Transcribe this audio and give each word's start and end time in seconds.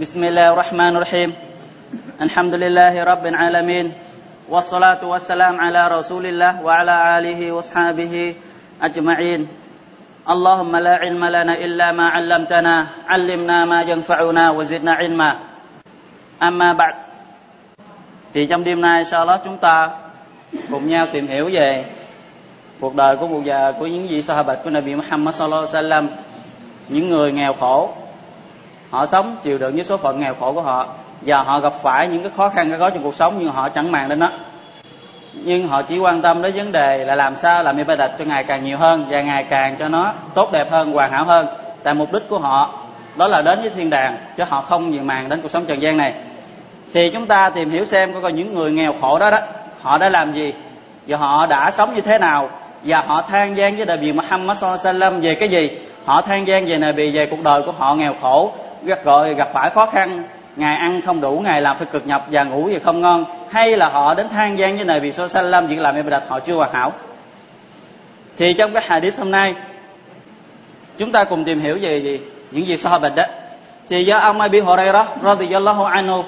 بسم 0.00 0.24
الله 0.24 0.52
الرحمن 0.52 0.96
الرحيم 0.96 1.30
الحمد 2.20 2.54
لله 2.54 3.04
رب 3.04 3.24
العالمين 3.26 3.92
والصلاة 4.48 5.04
والسلام 5.04 5.60
على 5.60 5.88
رسول 5.88 6.26
الله 6.26 6.62
وعلى 6.62 7.18
آله 7.18 7.52
وصحبه 7.52 8.34
أجمعين 8.82 9.48
اللهم 10.30 10.76
لا 10.76 10.94
علم 10.96 11.24
لنا 11.24 11.54
إلا 11.64 11.92
ما 11.92 12.06
علمتنا 12.08 12.86
علمنا 13.08 13.58
ما 13.64 13.82
ينفعنا 13.82 14.44
وزدنا 14.50 14.92
علما 14.92 15.30
أما 16.42 16.72
بعد 16.72 16.94
thì 18.34 18.46
trong 18.46 18.64
đêm 18.64 18.80
nay 18.80 19.04
sau 19.04 19.26
đó 19.26 19.38
chúng 19.44 19.58
ta 19.58 19.90
cùng 20.70 20.88
nhau 20.88 21.06
tìm 21.12 21.26
hiểu 21.26 21.48
về 21.52 21.84
cuộc 22.80 22.94
đời 22.94 23.16
của 23.16 23.26
một 23.26 23.40
già 23.44 23.72
của 23.72 23.86
những 23.86 24.08
vị 24.08 24.22
sahabat 24.22 24.64
của 24.64 24.70
Nabi 24.70 24.94
Muhammad 24.94 25.34
sallallahu 25.34 25.66
alaihi 25.66 25.74
wasallam 25.76 26.06
những 26.88 27.10
người 27.10 27.32
nghèo 27.32 27.52
khổ 27.52 27.90
họ 28.95 29.05
sống, 29.05 29.35
chịu 29.43 29.57
đựng 29.57 29.75
với 29.75 29.83
số 29.83 29.97
phận 29.97 30.19
nghèo 30.19 30.33
khổ 30.39 30.53
của 30.53 30.61
họ. 30.61 30.87
Và 31.21 31.43
họ 31.43 31.59
gặp 31.59 31.73
phải 31.81 32.07
những 32.07 32.23
cái 32.23 32.31
khó 32.37 32.49
khăn, 32.49 32.69
cái 32.69 32.79
có 32.79 32.89
trong 32.89 33.03
cuộc 33.03 33.15
sống 33.15 33.35
nhưng 33.39 33.51
họ 33.51 33.69
chẳng 33.69 33.91
màng 33.91 34.09
đến 34.09 34.19
nó. 34.19 34.29
Nhưng 35.33 35.67
họ 35.67 35.81
chỉ 35.81 35.97
quan 35.99 36.21
tâm 36.21 36.41
đến 36.41 36.53
vấn 36.55 36.71
đề 36.71 37.05
là 37.05 37.15
làm 37.15 37.35
sao 37.35 37.63
làm 37.63 37.77
ibadat 37.77 38.11
cho 38.19 38.25
ngày 38.25 38.43
càng 38.43 38.63
nhiều 38.63 38.77
hơn 38.77 39.05
và 39.09 39.21
ngày 39.21 39.43
càng 39.43 39.75
cho 39.79 39.87
nó 39.87 40.13
tốt 40.33 40.51
đẹp 40.51 40.71
hơn, 40.71 40.93
hoàn 40.93 41.11
hảo 41.11 41.23
hơn. 41.23 41.47
Tại 41.83 41.93
mục 41.93 42.13
đích 42.13 42.29
của 42.29 42.39
họ, 42.39 42.69
đó 43.15 43.27
là 43.27 43.41
đến 43.41 43.59
với 43.61 43.69
thiên 43.69 43.89
đàng, 43.89 44.17
chứ 44.37 44.43
họ 44.49 44.61
không 44.61 44.91
nhiều 44.91 45.03
màng 45.03 45.29
đến 45.29 45.41
cuộc 45.41 45.51
sống 45.51 45.65
trần 45.65 45.81
gian 45.81 45.97
này. 45.97 46.13
Thì 46.93 47.11
chúng 47.13 47.27
ta 47.27 47.49
tìm 47.49 47.69
hiểu 47.69 47.85
xem 47.85 48.21
coi 48.21 48.31
những 48.31 48.55
người 48.55 48.71
nghèo 48.71 48.93
khổ 49.01 49.19
đó 49.19 49.31
đó, 49.31 49.39
họ 49.81 49.97
đã 49.97 50.09
làm 50.09 50.33
gì 50.33 50.53
và 51.07 51.17
họ 51.17 51.45
đã 51.45 51.71
sống 51.71 51.95
như 51.95 52.01
thế 52.01 52.17
nào. 52.17 52.49
Và 52.83 53.01
họ 53.01 53.21
than 53.21 53.57
gian 53.57 53.75
với 53.75 53.85
Đại 53.85 53.97
biểu 53.97 54.13
Muhammad 54.13 54.57
sallallahu 54.57 54.85
alaihi 54.85 54.99
wasallam 54.99 55.21
về 55.21 55.37
cái 55.39 55.49
gì? 55.49 55.69
Họ 56.05 56.21
than 56.21 56.47
gian 56.47 56.65
về 56.65 56.77
Nabi 56.77 57.11
về 57.11 57.25
cuộc 57.25 57.43
đời 57.43 57.61
của 57.61 57.71
họ 57.71 57.95
nghèo 57.95 58.13
khổ 58.21 58.51
gặp 58.85 59.03
gọi, 59.03 59.33
gặp 59.33 59.49
phải 59.53 59.69
khó 59.69 59.85
khăn. 59.85 60.23
Ngày 60.55 60.75
ăn 60.75 61.01
không 61.01 61.21
đủ 61.21 61.41
ngày 61.43 61.61
làm 61.61 61.77
phải 61.77 61.87
cực 61.91 62.07
nhọc 62.07 62.27
và 62.31 62.43
ngủ 62.43 62.69
thì 62.69 62.79
không 62.79 63.01
ngon. 63.01 63.25
Hay 63.51 63.77
là 63.77 63.89
họ 63.89 64.13
đến 64.13 64.29
than 64.29 64.59
gian 64.59 64.87
với 64.87 64.99
vì 64.99 65.11
sao 65.11 65.27
alaihi 65.33 65.51
làm 65.51 65.67
việc 65.67 65.79
làm 65.79 65.95
ibadat, 65.95 66.23
họ 66.27 66.39
chưa 66.39 66.55
hoàn 66.55 66.73
hảo. 66.73 66.91
Thì 68.37 68.53
trong 68.53 68.73
cái 68.73 68.83
hadith 68.87 69.17
hôm 69.17 69.31
nay, 69.31 69.55
chúng 70.97 71.11
ta 71.11 71.23
cùng 71.23 71.43
tìm 71.43 71.59
hiểu 71.59 71.77
về 71.81 71.97
gì? 71.97 72.19
Những 72.51 72.65
việc 72.67 72.79
sahabat 72.79 73.15
đó. 73.15 73.23
Thì 73.89 74.05
do 74.05 74.17
ông 74.17 74.41
Abi 74.41 74.59
Hurairah 74.59 75.07
radhiyallahu 75.23 75.83
anhu, 75.83 76.23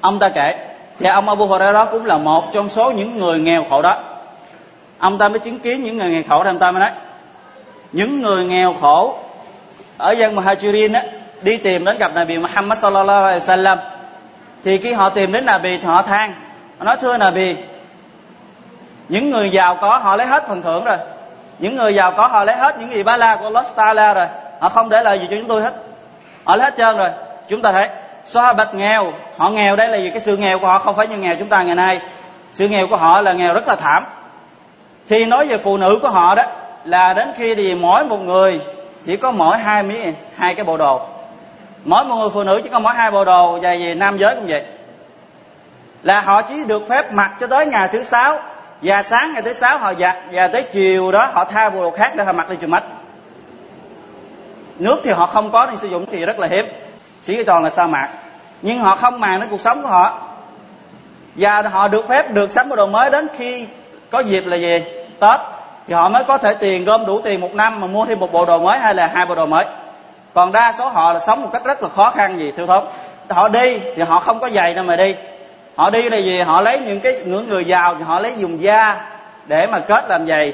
ông 0.00 0.18
ta 0.18 0.28
kể, 0.28 0.54
thì 0.98 1.06
ông 1.06 1.28
Abu 1.28 1.46
Hurairah 1.46 1.88
cũng 1.90 2.06
là 2.06 2.18
một 2.18 2.52
trong 2.52 2.68
số 2.68 2.90
những 2.92 3.18
người 3.18 3.40
nghèo 3.40 3.64
khổ 3.70 3.82
đó. 3.82 3.98
Ông 4.98 5.18
ta 5.18 5.28
mới 5.28 5.38
chứng 5.38 5.58
kiến 5.58 5.82
những 5.82 5.98
người 5.98 6.10
nghèo 6.10 6.22
khổ 6.28 6.44
thì 6.44 6.50
ông 6.50 6.58
ta 6.58 6.70
mới 6.70 6.80
nói, 6.80 6.90
những 7.92 8.22
người 8.22 8.44
nghèo 8.44 8.74
khổ 8.80 9.18
ở 9.98 10.12
dân 10.12 10.36
Muhajirin 10.36 10.94
á 10.94 11.02
đi 11.42 11.56
tìm 11.56 11.84
đến 11.84 11.98
gặp 11.98 12.10
Nabi 12.14 12.38
Muhammad 12.38 12.78
sallallahu 12.78 13.24
alaihi 13.24 13.40
wasallam, 13.40 13.76
thì 14.64 14.78
khi 14.78 14.92
họ 14.92 15.08
tìm 15.08 15.32
đến 15.32 15.46
Nabi 15.46 15.78
thì 15.78 15.84
họ 15.84 16.02
than, 16.02 16.34
họ 16.78 16.84
nói, 16.84 16.96
thưa 17.00 17.16
Nabi, 17.16 17.56
những 19.08 19.30
người 19.30 19.50
giàu 19.50 19.76
có 19.80 19.98
họ 19.98 20.16
lấy 20.16 20.26
hết 20.26 20.48
phần 20.48 20.62
thưởng 20.62 20.84
rồi. 20.84 20.96
Những 21.58 21.76
người 21.76 21.94
giàu 21.94 22.12
có 22.16 22.26
họ 22.26 22.44
lấy 22.44 22.56
hết 22.56 22.78
những 22.78 22.90
gì 22.90 23.02
ba 23.02 23.16
la 23.16 23.36
của 23.36 23.44
Allah 23.44 23.64
Taala 23.76 24.14
rồi. 24.14 24.26
Họ 24.60 24.68
không 24.68 24.88
để 24.88 25.02
lại 25.02 25.18
gì 25.18 25.26
cho 25.30 25.36
chúng 25.36 25.48
tôi 25.48 25.62
hết. 25.62 25.72
Họ 26.44 26.56
lấy 26.56 26.64
hết 26.64 26.76
trơn 26.76 26.96
rồi. 26.96 27.08
Chúng 27.48 27.62
ta 27.62 27.72
thấy 27.72 27.88
bạch 28.56 28.74
nghèo, 28.74 29.12
họ 29.36 29.50
nghèo 29.50 29.76
đây 29.76 29.88
là 29.88 29.96
gì 29.96 30.10
cái 30.10 30.20
sự 30.20 30.36
nghèo 30.36 30.58
của 30.58 30.66
họ 30.66 30.78
không 30.78 30.94
phải 30.94 31.06
như 31.06 31.16
nghèo 31.16 31.36
chúng 31.38 31.48
ta 31.48 31.62
ngày 31.62 31.74
nay. 31.74 32.00
Sự 32.52 32.68
nghèo 32.68 32.86
của 32.86 32.96
họ 32.96 33.20
là 33.20 33.32
nghèo 33.32 33.54
rất 33.54 33.68
là 33.68 33.76
thảm. 33.76 34.04
Thì 35.08 35.24
nói 35.24 35.46
về 35.46 35.58
phụ 35.58 35.76
nữ 35.76 35.98
của 36.02 36.08
họ 36.08 36.34
đó, 36.34 36.42
là 36.84 37.14
đến 37.14 37.32
khi 37.36 37.54
thì 37.54 37.74
mỗi 37.74 38.04
một 38.04 38.18
người 38.18 38.60
chỉ 39.04 39.16
có 39.16 39.30
mỗi 39.30 39.58
hai 39.58 39.82
miếng, 39.82 40.14
hai 40.36 40.54
cái 40.54 40.64
bộ 40.64 40.76
đồ 40.76 41.00
mỗi 41.84 42.04
một 42.04 42.16
người 42.16 42.30
phụ 42.30 42.42
nữ 42.42 42.60
chỉ 42.62 42.68
có 42.68 42.78
mỗi 42.78 42.94
hai 42.94 43.10
bộ 43.10 43.24
đồ 43.24 43.58
và 43.62 43.76
về 43.80 43.94
nam 43.94 44.18
giới 44.18 44.34
cũng 44.34 44.46
vậy. 44.48 44.62
Là 46.02 46.20
họ 46.20 46.42
chỉ 46.42 46.64
được 46.64 46.88
phép 46.88 47.12
mặc 47.12 47.32
cho 47.40 47.46
tới 47.46 47.66
ngày 47.66 47.88
thứ 47.92 48.02
sáu, 48.02 48.38
và 48.82 49.02
sáng 49.02 49.32
ngày 49.32 49.42
thứ 49.42 49.52
sáu 49.52 49.78
họ 49.78 49.94
giặt, 49.94 50.16
và 50.32 50.48
tới 50.48 50.62
chiều 50.62 51.12
đó 51.12 51.30
họ 51.32 51.44
thay 51.44 51.70
bộ 51.70 51.82
đồ 51.82 51.90
khác 51.90 52.12
để 52.16 52.24
họ 52.24 52.32
mặc 52.32 52.50
đi 52.50 52.56
trường 52.56 52.70
mắt 52.70 52.82
nước 54.78 55.00
thì 55.04 55.10
họ 55.10 55.26
không 55.26 55.50
có 55.52 55.66
nên 55.66 55.76
sử 55.76 55.88
dụng 55.88 56.06
thì 56.12 56.24
rất 56.24 56.38
là 56.38 56.46
hiếm, 56.46 56.66
chỉ 57.22 57.44
toàn 57.44 57.64
là 57.64 57.70
sa 57.70 57.86
mạc. 57.86 58.08
Nhưng 58.62 58.78
họ 58.78 58.96
không 58.96 59.20
màng 59.20 59.40
đến 59.40 59.48
cuộc 59.50 59.60
sống 59.60 59.82
của 59.82 59.88
họ. 59.88 60.18
Và 61.34 61.62
họ 61.62 61.88
được 61.88 62.08
phép 62.08 62.30
được 62.30 62.52
sắm 62.52 62.68
bộ 62.68 62.76
đồ 62.76 62.86
mới 62.86 63.10
đến 63.10 63.28
khi 63.38 63.66
có 64.10 64.18
dịp 64.18 64.46
là 64.46 64.56
gì 64.56 64.82
tết, 65.20 65.40
thì 65.86 65.94
họ 65.94 66.08
mới 66.08 66.24
có 66.24 66.38
thể 66.38 66.54
tiền 66.54 66.84
gom 66.84 67.06
đủ 67.06 67.20
tiền 67.24 67.40
một 67.40 67.54
năm 67.54 67.80
mà 67.80 67.86
mua 67.86 68.04
thêm 68.04 68.18
một 68.18 68.32
bộ 68.32 68.44
đồ 68.44 68.58
mới 68.58 68.78
hay 68.78 68.94
là 68.94 69.06
hai 69.14 69.26
bộ 69.26 69.34
đồ 69.34 69.46
mới 69.46 69.64
còn 70.34 70.52
đa 70.52 70.72
số 70.78 70.88
họ 70.88 71.12
là 71.12 71.20
sống 71.20 71.42
một 71.42 71.48
cách 71.52 71.64
rất 71.64 71.82
là 71.82 71.88
khó 71.88 72.10
khăn 72.10 72.38
gì 72.38 72.52
thưa 72.56 72.66
thốt 72.66 72.84
họ 73.32 73.48
đi 73.48 73.80
thì 73.96 74.02
họ 74.02 74.20
không 74.20 74.40
có 74.40 74.48
giày 74.48 74.74
đâu 74.74 74.84
mà 74.84 74.96
đi. 74.96 75.14
Họ 75.76 75.90
đi 75.90 76.10
là 76.10 76.16
gì 76.16 76.40
họ 76.40 76.60
lấy 76.60 76.78
những 76.78 77.00
cái 77.00 77.14
những 77.24 77.48
người 77.48 77.64
giàu 77.64 77.94
thì 77.98 78.04
họ 78.04 78.18
lấy 78.18 78.32
dùng 78.36 78.62
da 78.62 79.06
để 79.46 79.66
mà 79.66 79.78
kết 79.78 80.04
làm 80.08 80.26
giày. 80.26 80.52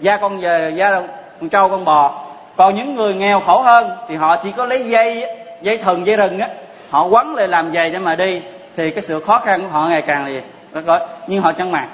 Da 0.00 0.16
con 0.16 0.40
da 0.76 1.02
con 1.40 1.48
trâu 1.48 1.68
con 1.68 1.84
bò. 1.84 2.24
Còn 2.56 2.74
những 2.74 2.94
người 2.94 3.14
nghèo 3.14 3.40
khổ 3.40 3.60
hơn 3.60 3.90
thì 4.08 4.16
họ 4.16 4.36
chỉ 4.36 4.52
có 4.56 4.66
lấy 4.66 4.84
dây 4.84 5.24
dây 5.62 5.78
thừng, 5.78 6.06
dây 6.06 6.16
rừng 6.16 6.40
á. 6.40 6.48
Họ 6.90 7.04
quấn 7.04 7.34
lại 7.34 7.48
làm 7.48 7.72
giày 7.72 7.90
để 7.90 7.98
mà 7.98 8.14
đi. 8.14 8.42
Thì 8.76 8.90
cái 8.90 9.02
sự 9.02 9.20
khó 9.20 9.38
khăn 9.38 9.62
của 9.62 9.68
họ 9.68 9.88
ngày 9.88 10.02
càng 10.02 10.24
là 10.24 10.30
gì? 10.30 10.40
Rất 10.72 10.86
lớn 10.86 11.02
nhưng 11.26 11.42
họ 11.42 11.52
chẳng 11.52 11.72
màng. 11.72 11.88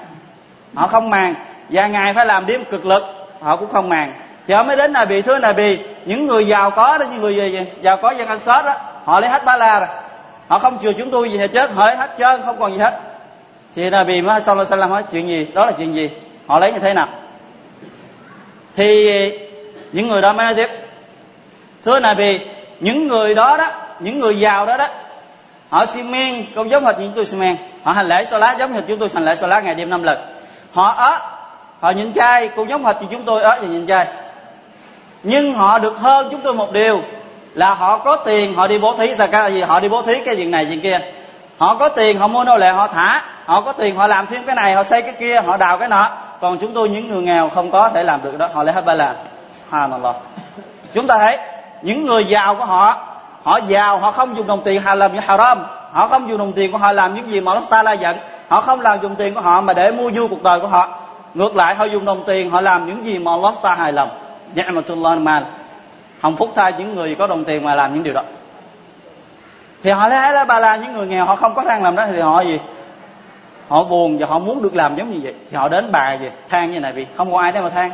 Họ 0.75 0.87
không 0.87 1.11
màng. 1.11 1.35
Và 1.69 1.87
ngày 1.87 2.13
phải 2.15 2.27
làm 2.27 2.47
đêm 2.47 2.65
cực 2.65 2.87
lực. 2.87 3.03
Họ 3.41 3.57
cũng 3.57 3.73
không 3.73 3.89
màng 3.89 4.13
thì 4.47 4.55
họ 4.55 4.63
mới 4.63 4.77
đến 4.77 4.93
là 4.93 5.05
bị 5.05 5.23
thưa 5.23 5.39
là 5.39 5.53
bị 5.53 5.79
những 6.05 6.27
người 6.27 6.47
giàu 6.47 6.71
có 6.71 6.99
đó, 6.99 7.07
những 7.11 7.21
người 7.21 7.37
gì, 7.37 7.61
giàu 7.83 7.99
có 8.03 8.11
dân 8.11 8.29
Anh 8.29 8.39
sớt 8.39 8.63
đó, 8.65 8.75
họ 9.05 9.21
lấy 9.21 9.31
hết 9.31 9.45
ba 9.45 9.57
la 9.57 9.81
rồi. 9.81 9.89
Họ 10.49 10.59
không 10.59 10.79
chừa 10.79 10.93
chúng 10.93 11.11
tôi 11.11 11.31
gì 11.31 11.39
hết 11.39 11.47
chết 11.53 11.71
họ 11.71 11.87
lấy 11.87 11.97
hết 11.97 12.11
trơn, 12.19 12.43
không 12.45 12.61
còn 12.61 12.73
gì 12.73 12.79
hết. 12.79 13.01
Thì 13.75 13.91
là 13.91 14.05
bị 14.05 14.23
mới 14.23 14.41
sallallahu 14.41 14.77
là 14.77 14.87
hỏi 14.87 15.03
chuyện 15.13 15.29
gì? 15.29 15.47
Đó 15.55 15.67
là 15.67 15.73
chuyện 15.73 15.95
gì? 15.95 16.11
Họ 16.47 16.59
lấy 16.59 16.73
như 16.73 16.79
thế 16.79 16.95
nào? 16.95 17.09
Thì 18.77 19.11
những 19.93 20.09
người 20.09 20.23
đó 20.23 20.33
mới 20.33 20.45
nói 20.45 20.55
tiếp, 20.55 20.71
thưa 21.85 21.99
là 21.99 22.15
bị 22.15 22.41
những 22.81 23.09
người 23.09 23.35
đó 23.35 23.57
đó, 23.57 23.71
những 24.01 24.19
người 24.19 24.41
giàu 24.41 24.67
đó 24.67 24.77
đó, 24.77 24.89
họ 25.69 25.87
xi 25.87 26.03
men 26.03 26.47
cũng 26.55 26.71
giống 26.71 26.85
hệt 26.85 26.99
những 26.99 27.13
tôi 27.17 27.27
xi 27.27 27.37
men 27.37 27.57
họ 27.83 27.93
hành 27.93 28.07
lễ 28.07 28.25
so 28.25 28.39
lá 28.39 28.55
giống 28.59 28.73
hệt 28.73 28.85
chúng 28.89 28.99
tôi 28.99 29.09
hành 29.15 29.25
lễ 29.25 29.37
so 29.37 29.47
lá 29.47 29.61
ngày 29.61 29.75
đêm 29.75 29.91
năm 29.91 30.03
lần. 30.03 30.19
Họ 30.73 30.93
ớ 30.93 31.19
họ 31.81 31.91
nhịn 31.91 32.13
chay 32.13 32.49
cũng 32.49 32.69
giống 32.69 32.85
hệt 32.85 32.97
như 33.01 33.07
chúng 33.11 33.23
tôi 33.23 33.43
ớ 33.43 33.59
và 33.61 33.69
nhịn 33.69 33.87
chay 33.87 34.07
nhưng 35.25 35.55
họ 35.55 35.79
được 35.79 35.99
hơn 35.99 36.29
chúng 36.31 36.41
tôi 36.41 36.55
một 36.55 36.73
điều, 36.73 37.03
là 37.55 37.75
họ 37.75 37.99
có 37.99 38.17
tiền 38.17 38.55
họ 38.55 38.67
đi 38.67 38.79
bố 38.79 38.95
thí. 38.95 39.15
Ra 39.15 39.27
cái 39.27 39.55
gì? 39.55 39.63
Họ 39.63 39.81
đi 39.81 39.89
bố 39.89 40.03
thí 40.03 40.13
cái 40.25 40.37
chuyện 40.37 40.51
này, 40.51 40.67
chuyện 40.69 40.81
kia. 40.81 40.99
Họ 41.59 41.77
có 41.77 41.89
tiền 41.89 42.19
họ 42.19 42.29
mua 42.29 42.45
nô 42.45 42.57
lệ, 42.57 42.73
họ 42.73 42.87
thả. 42.87 43.23
Họ 43.45 43.61
có 43.61 43.73
tiền 43.73 43.97
họ 43.97 44.07
làm 44.07 44.27
thêm 44.27 44.47
cái 44.47 44.57
này, 44.57 44.75
họ 44.75 44.85
xây 44.85 45.03
cái 45.03 45.13
kia, 45.13 45.41
họ 45.41 45.57
đào 45.57 45.79
cái 45.79 45.89
nọ. 45.89 46.11
Còn 46.41 46.59
chúng 46.59 46.73
tôi 46.75 46.89
những 46.89 47.09
người 47.09 47.23
nghèo 47.23 47.49
không 47.49 47.71
có 47.71 47.89
thể 47.89 48.03
làm 48.03 48.23
được 48.23 48.39
đó. 48.39 48.49
Họ 48.55 48.63
lấy 48.63 48.75
hết 48.75 48.85
ba 48.85 48.95
là. 48.95 49.15
Subhanallah. 49.61 50.17
Chúng 50.95 51.07
ta 51.07 51.19
thấy, 51.19 51.39
những 51.83 52.05
người 52.05 52.25
giàu 52.25 52.55
của 52.55 52.65
họ 52.65 52.97
họ 53.45 53.59
giàu, 53.69 53.99
họ 53.99 54.11
không 54.11 54.37
dùng 54.37 54.47
đồng 54.47 54.63
tiền 54.65 54.83
họ 54.83 54.95
làm 54.95 55.15
những 55.15 55.23
haram. 55.23 55.65
Họ 55.93 56.09
không 56.09 56.29
dùng 56.29 56.39
đồng 56.39 56.53
tiền 56.53 56.73
của 56.73 56.79
họ 56.79 56.93
làm 56.93 57.15
những 57.15 57.27
gì 57.27 57.41
mà 57.41 57.53
Allah 57.53 57.71
ta 57.71 57.93
giận. 57.93 58.17
Họ 58.49 58.61
không 58.61 58.81
làm 58.81 59.01
dùng 59.03 59.17
tiền 59.17 59.35
của 59.35 59.41
họ 59.41 59.61
mà 59.61 59.73
để 59.73 59.93
mua 59.93 60.11
vui 60.11 60.29
cuộc 60.31 60.43
đời 60.43 60.61
của 60.61 60.67
họ. 60.67 60.89
Ngược 61.35 61.57
lại, 61.57 61.75
họ 61.75 61.85
dùng 61.85 62.05
đồng 62.05 62.25
tiền 62.27 62.51
họ 62.51 62.61
làm 62.61 62.87
những 62.87 63.05
gì 63.05 63.19
mà 63.19 63.31
Allah 63.31 63.55
ta 63.63 63.75
hài 63.75 63.93
lòng 63.93 64.09
ni'matullah 64.55 65.19
mal. 65.19 65.43
Hồng 66.21 66.37
phúc 66.37 66.53
thay 66.57 66.73
những 66.79 66.95
người 66.95 67.17
có 67.19 67.27
đồng 67.27 67.45
tiền 67.45 67.65
mà 67.65 67.75
làm 67.75 67.95
những 67.95 68.03
điều 68.03 68.15
đó. 68.15 68.23
Thì 69.83 69.91
họ 69.91 70.09
lấy 70.09 70.33
là 70.33 70.45
ba 70.45 70.59
la, 70.59 70.77
những 70.77 70.93
người 70.93 71.07
nghèo 71.07 71.25
họ 71.25 71.37
không 71.37 71.55
có 71.55 71.65
đang 71.65 71.83
làm 71.83 71.97
đó, 71.97 72.07
thì 72.07 72.21
họ 72.21 72.41
gì? 72.41 72.61
Họ 73.69 73.85
buồn 73.85 74.19
và 74.19 74.27
họ 74.27 74.39
muốn 74.39 74.63
được 74.63 74.75
làm 74.75 74.97
giống 74.97 75.13
như 75.13 75.21
vậy. 75.23 75.35
Thì 75.51 75.57
họ 75.57 75.69
đến 75.69 75.93
bà 75.93 76.13
gì 76.13 76.29
than 76.49 76.71
như 76.71 76.81
này 76.81 76.93
vì 76.93 77.07
không 77.17 77.33
có 77.33 77.39
ai 77.39 77.53
để 77.53 77.61
mà 77.61 77.71
than. 77.71 77.91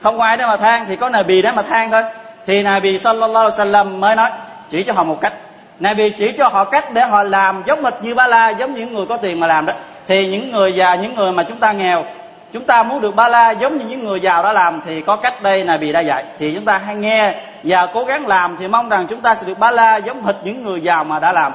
Không 0.00 0.18
có 0.18 0.24
ai 0.24 0.36
để 0.36 0.46
mà 0.46 0.56
than 0.56 0.86
thì 0.86 0.96
có 0.96 1.08
này 1.08 1.24
bì 1.24 1.42
để 1.42 1.52
mà 1.52 1.62
than 1.62 1.90
thôi. 1.90 2.02
Thì 2.46 2.62
Nabi 2.62 2.98
sallallahu 2.98 3.50
alaihi 3.50 3.72
wasallam 3.72 3.98
mới 3.98 4.16
nói, 4.16 4.30
chỉ 4.70 4.82
cho 4.82 4.92
họ 4.92 5.04
một 5.04 5.20
cách. 5.20 5.32
Nabi 5.80 6.10
chỉ 6.16 6.32
cho 6.38 6.48
họ 6.48 6.64
cách 6.64 6.92
để 6.92 7.06
họ 7.06 7.22
làm 7.22 7.62
giống 7.66 7.84
hệt 7.84 7.94
như 8.02 8.14
ba 8.14 8.26
la, 8.26 8.48
giống 8.48 8.74
những 8.74 8.94
người 8.94 9.06
có 9.08 9.16
tiền 9.16 9.40
mà 9.40 9.46
làm 9.46 9.66
đó. 9.66 9.72
Thì 10.06 10.28
những 10.28 10.50
người 10.50 10.74
già, 10.76 10.94
những 10.94 11.14
người 11.14 11.32
mà 11.32 11.42
chúng 11.42 11.58
ta 11.58 11.72
nghèo 11.72 12.04
chúng 12.52 12.64
ta 12.64 12.82
muốn 12.82 13.00
được 13.00 13.14
ba 13.14 13.28
la 13.28 13.50
giống 13.50 13.78
như 13.78 13.84
những 13.84 14.04
người 14.04 14.20
giàu 14.20 14.42
đã 14.42 14.52
làm 14.52 14.80
thì 14.86 15.00
có 15.00 15.16
cách 15.16 15.42
đây 15.42 15.64
là 15.64 15.76
bị 15.76 15.92
đã 15.92 16.00
dạy. 16.00 16.24
Thì 16.38 16.54
chúng 16.54 16.64
ta 16.64 16.78
hay 16.78 16.96
nghe 16.96 17.34
và 17.62 17.86
cố 17.86 18.04
gắng 18.04 18.26
làm 18.26 18.56
thì 18.56 18.68
mong 18.68 18.88
rằng 18.88 19.06
chúng 19.06 19.20
ta 19.20 19.34
sẽ 19.34 19.46
được 19.46 19.58
ba 19.58 19.70
la 19.70 19.96
giống 19.96 20.24
hệt 20.24 20.34
những 20.44 20.64
người 20.64 20.80
giàu 20.80 21.04
mà 21.04 21.18
đã 21.18 21.32
làm. 21.32 21.52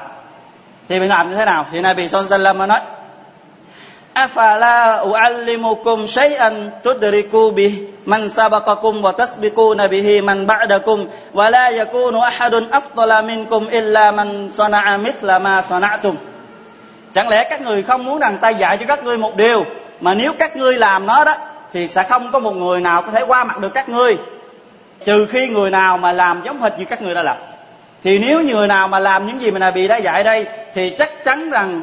Thì 0.89 0.99
mình 0.99 1.09
làm 1.09 1.29
như 1.29 1.35
thế 1.35 1.45
nào? 1.45 1.65
Thì 1.71 1.81
này 1.81 1.93
Nabi 1.93 2.07
Sallallahu 2.07 2.57
mới 2.57 2.67
nói, 2.67 2.79
afala 4.13 5.03
uallimukum 5.07 6.05
shay'an 6.05 6.69
tudriku 6.83 7.51
bi 7.51 7.87
man 8.05 8.29
sabaqakum 8.29 9.01
wa 9.01 9.11
tasbiquna 9.11 9.87
bihi 9.87 10.21
man 10.21 10.47
ba'dakum 10.47 11.05
wa 11.33 11.51
la 11.51 11.69
yakunu 11.69 12.21
ahadun 12.21 12.69
afdala 12.69 13.21
minkum 13.21 13.67
illa 13.69 14.11
man 14.11 14.49
sana'a 14.51 14.97
mithla 14.97 15.39
ma 15.39 15.63
sana'tum. 15.69 16.15
Chẳng 17.13 17.29
lẽ 17.29 17.43
các 17.49 17.61
người 17.61 17.83
không 17.83 18.05
muốn 18.05 18.19
rằng 18.19 18.37
ta 18.41 18.49
dạy 18.49 18.77
cho 18.77 18.85
các 18.87 19.03
ngươi 19.03 19.17
một 19.17 19.35
điều 19.35 19.65
mà 20.01 20.13
nếu 20.13 20.33
các 20.39 20.55
ngươi 20.55 20.77
làm 20.77 21.05
nó 21.05 21.23
đó, 21.23 21.33
thì 21.73 21.87
sẽ 21.87 22.03
không 22.03 22.31
có 22.31 22.39
một 22.39 22.55
người 22.55 22.81
nào 22.81 23.01
có 23.01 23.11
thể 23.11 23.21
qua 23.27 23.43
mặt 23.43 23.59
được 23.59 23.71
các 23.73 23.89
ngươi. 23.89 24.17
Trừ 25.05 25.25
khi 25.29 25.47
người 25.47 25.69
nào 25.69 25.97
mà 25.97 26.11
làm 26.11 26.41
giống 26.45 26.61
hệt 26.61 26.79
như 26.79 26.85
các 26.85 27.01
ngươi 27.01 27.15
đã 27.15 27.23
làm 27.23 27.37
thì 28.03 28.19
nếu 28.19 28.43
người 28.43 28.67
nào 28.67 28.87
mà 28.87 28.99
làm 28.99 29.27
những 29.27 29.39
gì 29.39 29.51
mà 29.51 29.59
Nabi 29.59 29.87
đã 29.87 29.97
dạy 29.97 30.23
đây, 30.23 30.45
thì 30.73 30.95
chắc 30.97 31.23
chắn 31.23 31.49
rằng 31.49 31.81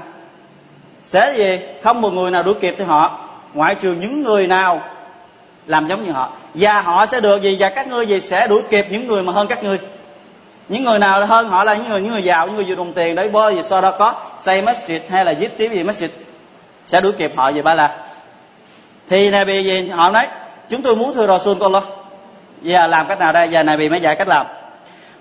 sẽ 1.05 1.35
gì? 1.37 1.59
Không 1.83 2.01
một 2.01 2.11
người 2.11 2.31
nào 2.31 2.43
đuổi 2.43 2.55
kịp 2.61 2.75
cho 2.79 2.85
họ. 2.85 3.19
Ngoại 3.55 3.75
trừ 3.75 3.93
những 3.93 4.23
người 4.23 4.47
nào 4.47 4.81
làm 5.67 5.87
giống 5.87 6.07
như 6.07 6.13
họ. 6.13 6.29
Và 6.55 6.81
họ 6.81 7.07
sẽ 7.07 7.21
được 7.21 7.43
gì? 7.43 7.57
Và 7.61 7.69
các 7.69 7.89
ngươi 7.89 8.07
gì 8.07 8.21
sẽ 8.21 8.47
đuổi 8.47 8.63
kịp 8.71 8.87
những 8.91 9.07
người 9.07 9.23
mà 9.23 9.33
hơn 9.33 9.47
các 9.49 9.65
ngươi. 9.65 9.79
Những 10.69 10.85
người 10.85 10.99
nào 10.99 11.27
hơn 11.27 11.49
họ 11.49 11.65
là 11.65 11.75
những 11.75 11.89
người 11.89 12.01
những 12.01 12.13
người 12.13 12.23
giàu, 12.23 12.47
những 12.47 12.57
người 12.57 12.67
dùng 12.69 12.77
đồng 12.77 12.93
tiền 12.93 13.15
đấy 13.15 13.29
bơ 13.29 13.53
gì 13.53 13.63
sau 13.63 13.81
đó 13.81 13.91
có 13.99 14.15
xây 14.39 14.63
masjid 14.63 15.01
hay 15.11 15.25
là 15.25 15.33
giết 15.33 15.59
tiếp 15.59 15.69
gì 15.73 15.83
masjid 15.83 16.09
sẽ 16.89 17.01
đuổi 17.01 17.13
kịp 17.13 17.33
họ 17.37 17.53
về 17.53 17.63
ba 17.63 17.75
la. 17.75 17.97
Thì 19.09 19.31
này 19.31 19.45
bị 19.45 19.65
gì 19.65 19.89
họ 19.89 20.11
nói, 20.11 20.27
chúng 20.69 20.83
tôi 20.83 20.97
muốn 20.97 21.15
thưa 21.15 21.27
Rasul 21.27 21.63
Allah. 21.63 21.83
Và 22.63 22.87
làm 22.87 23.09
cách 23.09 23.19
nào 23.19 23.33
đây? 23.33 23.49
Giờ 23.49 23.63
này 23.63 23.77
bị 23.77 23.89
mới 23.89 24.01
dạy 24.01 24.17
cách 24.17 24.29
làm. 24.29 24.47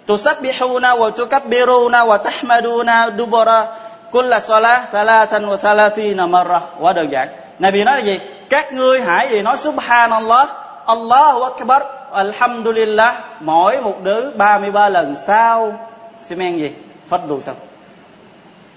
Tusabbihuna 0.06 0.96
wa 0.96 1.12
tukabbiruna 1.12 2.06
wa 2.06 2.18
tahmaduna 2.18 3.10
dubara 3.18 3.66
kulla 4.12 4.40
salah 4.40 4.92
thalathan 4.92 5.46
wa 5.46 5.58
thalathina 5.58 6.28
marra 6.28 6.62
quá 6.80 6.94
đơn 6.94 7.12
giản. 7.12 7.30
Nabi 7.60 7.84
nói 7.84 7.96
là 7.96 8.04
gì? 8.04 8.20
Các 8.50 8.74
ngươi 8.74 9.02
hãy 9.02 9.30
gì 9.30 9.42
nói 9.42 9.58
subhanallah, 9.58 10.48
Allahu 10.86 11.44
akbar, 11.44 11.82
alhamdulillah, 12.12 13.16
mỗi 13.40 13.82
một 13.82 14.04
đứa 14.04 14.32
33 14.32 14.90
lần 14.90 15.16
sau. 15.16 15.90
Simen 16.22 16.58
gì? 16.58 16.72
Phát 17.10 17.22
đủ 17.28 17.42
xong. 17.42 17.56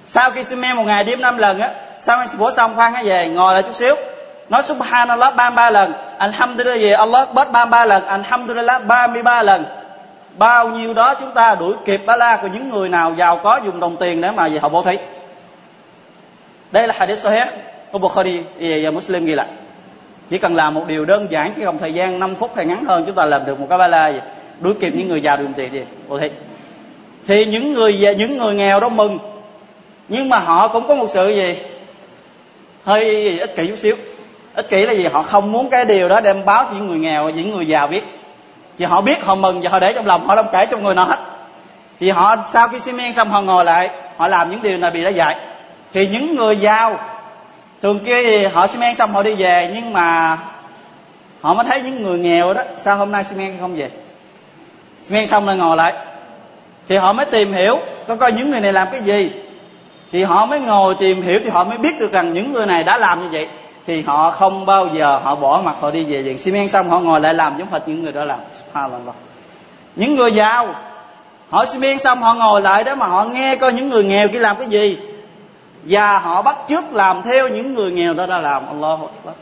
Sau 0.07 0.31
khi 0.31 0.45
simen 0.45 0.77
một 0.77 0.85
ngày 0.87 1.05
điểm 1.05 1.21
năm 1.21 1.39
lần 1.39 1.61
á 1.61 1.71
sau 2.01 2.21
khi 2.21 2.39
bổ 2.39 2.51
xong 2.51 2.77
khoan 2.77 2.93
hãy 2.93 3.05
về 3.05 3.29
ngồi 3.29 3.55
lại 3.55 3.63
chút 3.63 3.75
xíu. 3.75 3.95
Nói 4.49 4.63
subhanallah 4.63 5.37
33 5.37 5.71
lần. 5.71 5.93
Alhamdulillah 6.19 6.81
gì 6.81 6.91
Allah 6.91 7.35
bớt 7.35 7.53
33 7.53 7.85
lần. 7.85 8.07
Alhamdulillah 8.07 8.87
33 8.87 9.43
lần. 9.43 9.65
Bao 10.37 10.69
nhiêu 10.69 10.95
đó 10.95 11.15
chúng 11.15 11.31
ta 11.31 11.55
đuổi 11.55 11.75
kịp 11.85 12.01
ba 12.07 12.17
la 12.17 12.37
của 12.37 12.49
những 12.49 12.69
người 12.69 12.89
nào 12.89 13.15
giàu 13.17 13.41
có 13.43 13.61
dùng 13.65 13.81
đồng 13.81 13.97
tiền 13.97 14.21
để 14.21 14.31
mà 14.31 14.49
về 14.49 14.59
họ 14.59 14.69
bố 14.69 14.83
thí. 14.83 14.99
Đây 16.71 16.87
là 16.87 16.95
hadith 16.99 17.19
sahih. 17.19 17.47
Của 17.93 17.99
Bukhari 17.99 18.43
và 18.59 18.91
Muslim 18.91 19.25
ghi 19.25 19.35
lại. 19.35 19.47
Chỉ 20.31 20.39
cần 20.39 20.57
làm 20.57 20.75
một 20.75 20.87
điều 20.87 21.05
đơn 21.05 21.27
giản 21.31 21.53
chỉ 21.57 21.63
cần 21.65 21.79
thời 21.79 21.95
gian 21.95 22.21
5 22.21 22.35
phút 22.35 22.57
hay 22.57 22.67
ngắn 22.67 22.85
hơn, 22.85 23.05
chúng 23.07 23.15
ta 23.15 23.25
làm 23.25 23.47
được 23.47 23.61
một 23.61 23.67
cái 23.69 23.79
ba 23.79 23.89
la 23.89 24.09
gì? 24.09 24.21
Đuổi 24.61 24.75
kịp 24.81 24.93
những 24.97 25.09
người 25.09 25.23
giàu 25.23 25.37
dùng 25.43 25.53
tiền 25.53 25.73
gì? 25.73 25.85
Bố 26.09 26.19
thí. 26.19 26.29
Thì 27.27 27.45
những 27.47 27.73
người 27.73 28.15
những 28.19 28.39
người 28.39 28.55
nghèo 28.55 28.81
đó 28.81 28.89
mừng. 28.89 29.19
Nhưng 30.09 30.29
mà 30.29 30.39
họ 30.39 30.69
cũng 30.69 30.89
có 30.89 30.95
một 30.95 31.07
sự 31.11 31.29
gì? 31.29 31.57
Hơi 32.85 33.39
ích 33.39 33.57
kỷ 33.57 33.67
chút 33.67 33.79
xíu. 33.79 33.97
Ích 34.55 34.69
kỷ 34.71 34.87
là 34.87 34.93
gì? 34.93 35.07
Họ 35.13 35.23
không 35.23 35.53
muốn 35.53 35.71
cái 35.71 35.85
điều 35.85 36.09
đó 36.09 36.21
đem 36.21 36.45
báo 36.45 36.65
cho 36.65 36.71
những 36.75 36.89
người 36.89 36.99
nghèo, 36.99 37.31
những 37.31 37.51
người 37.51 37.67
giàu 37.67 37.87
biết. 37.87 38.03
Thì 38.79 38.85
họ 38.85 39.01
biết, 39.01 39.23
họ 39.23 39.35
mừng 39.35 39.61
và 39.61 39.71
họ 39.71 39.79
để 39.79 39.93
trong 39.93 40.07
lòng, 40.07 40.27
họ 40.27 40.37
không 40.37 40.47
kể 40.53 40.67
cho 40.67 40.77
người 40.77 40.95
nào 40.95 41.07
hết. 41.07 41.19
Thì 42.01 42.11
họ 42.11 42.37
sau 42.49 42.69
khi 42.69 42.81
xi 42.81 42.93
men 42.93 43.13
xong, 43.13 43.31
họ 43.31 43.41
ngồi 43.41 43.65
lại, 43.65 43.91
họ 44.17 44.29
làm 44.29 44.51
những 44.51 44.63
điều 44.63 44.79
này 44.79 44.91
bị 44.91 45.05
đã 45.05 45.11
dạy. 45.11 45.37
Thì 45.93 46.07
những 46.07 46.35
người 46.35 46.57
giàu, 46.57 46.99
thường 47.83 47.99
kia 47.99 48.23
thì 48.23 48.45
họ 48.45 48.67
xi 48.67 48.79
men 48.79 48.95
xong, 48.95 49.13
họ 49.13 49.23
đi 49.23 49.35
về, 49.35 49.71
nhưng 49.75 49.93
mà 49.93 50.39
họ 51.41 51.55
mới 51.55 51.65
thấy 51.69 51.81
những 51.81 52.03
người 52.03 52.19
nghèo 52.19 52.55
đó, 52.55 52.63
sao 52.77 52.97
hôm 52.97 53.13
nay 53.13 53.25
xi 53.25 53.37
men 53.37 53.57
không 53.61 53.77
về? 53.77 53.91
Xi 55.05 55.15
men 55.15 55.27
xong 55.27 55.47
rồi 55.47 55.57
ngồi 55.57 55.77
lại. 55.77 55.93
Thì 56.89 56.97
họ 56.97 57.13
mới 57.13 57.27
tìm 57.27 57.53
hiểu 57.53 57.79
có 58.09 58.17
coi 58.17 58.33
những 58.33 58.51
người 58.51 58.61
này 58.61 58.73
làm 58.73 58.89
cái 58.93 59.01
gì 59.01 59.31
thì 60.13 60.23
họ 60.23 60.47
mới 60.47 60.61
ngồi 60.61 60.95
tìm 60.95 61.23
hiểu 61.23 61.41
thì 61.45 61.51
họ 61.51 61.65
mới 61.65 61.79
biết 61.79 62.01
được 62.01 62.13
rằng 62.13 62.33
những 62.33 62.53
người 62.53 62.67
này 62.67 62.85
đã 62.85 62.99
làm 62.99 63.23
như 63.23 63.29
vậy. 63.33 63.49
Thì 63.87 64.03
họ 64.03 64.31
không 64.31 64.67
bao 64.67 64.89
giờ 64.95 65.21
họ 65.25 65.35
bỏ 65.35 65.63
mặt, 65.65 65.77
họ 65.81 65.91
đi 65.91 66.05
về 66.05 66.23
viện 66.23 66.39
xi 66.39 66.53
men 66.53 66.69
xong 66.69 66.91
họ 66.91 67.01
ngồi 67.01 67.21
lại 67.21 67.35
làm 67.35 67.59
giống 67.59 67.69
hệt 67.73 67.89
những 67.89 68.03
người 68.03 68.13
đó 68.13 68.25
làm. 68.25 68.39
Subhanallah. 68.59 69.15
Những 69.97 70.15
người 70.15 70.33
giàu, 70.33 70.75
họ 71.49 71.67
xi 71.67 71.79
men 71.79 71.99
xong 71.99 72.23
họ 72.23 72.35
ngồi 72.35 72.61
lại 72.61 72.85
đó 72.85 72.95
mà 72.95 73.07
họ 73.07 73.25
nghe 73.25 73.57
coi 73.57 73.73
những 73.73 73.89
người 73.89 74.05
nghèo 74.05 74.29
kia 74.29 74.39
làm 74.39 74.57
cái 74.59 74.67
gì. 74.67 74.99
Và 75.85 76.19
họ 76.19 76.43
bắt 76.43 76.57
chước 76.69 76.95
làm 76.95 77.23
theo 77.23 77.49
những 77.49 77.75
người 77.75 77.93
nghèo 77.93 78.15
đó 78.15 78.27
đã 78.27 78.39
làm. 78.39 78.67
Allah 78.67 78.99
Akbar. 79.01 79.35